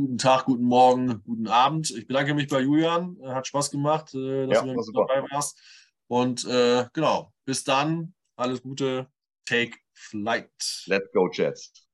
[0.02, 1.92] Guten Tag, guten Morgen, guten Abend.
[1.92, 3.16] Ich bedanke mich bei Julian.
[3.24, 5.62] Hat Spaß gemacht, äh, dass ja, du dabei warst.
[6.08, 8.12] Und äh, genau, bis dann.
[8.34, 9.06] Alles Gute.
[9.44, 10.50] Take flight.
[10.86, 11.86] Let's go, Jets.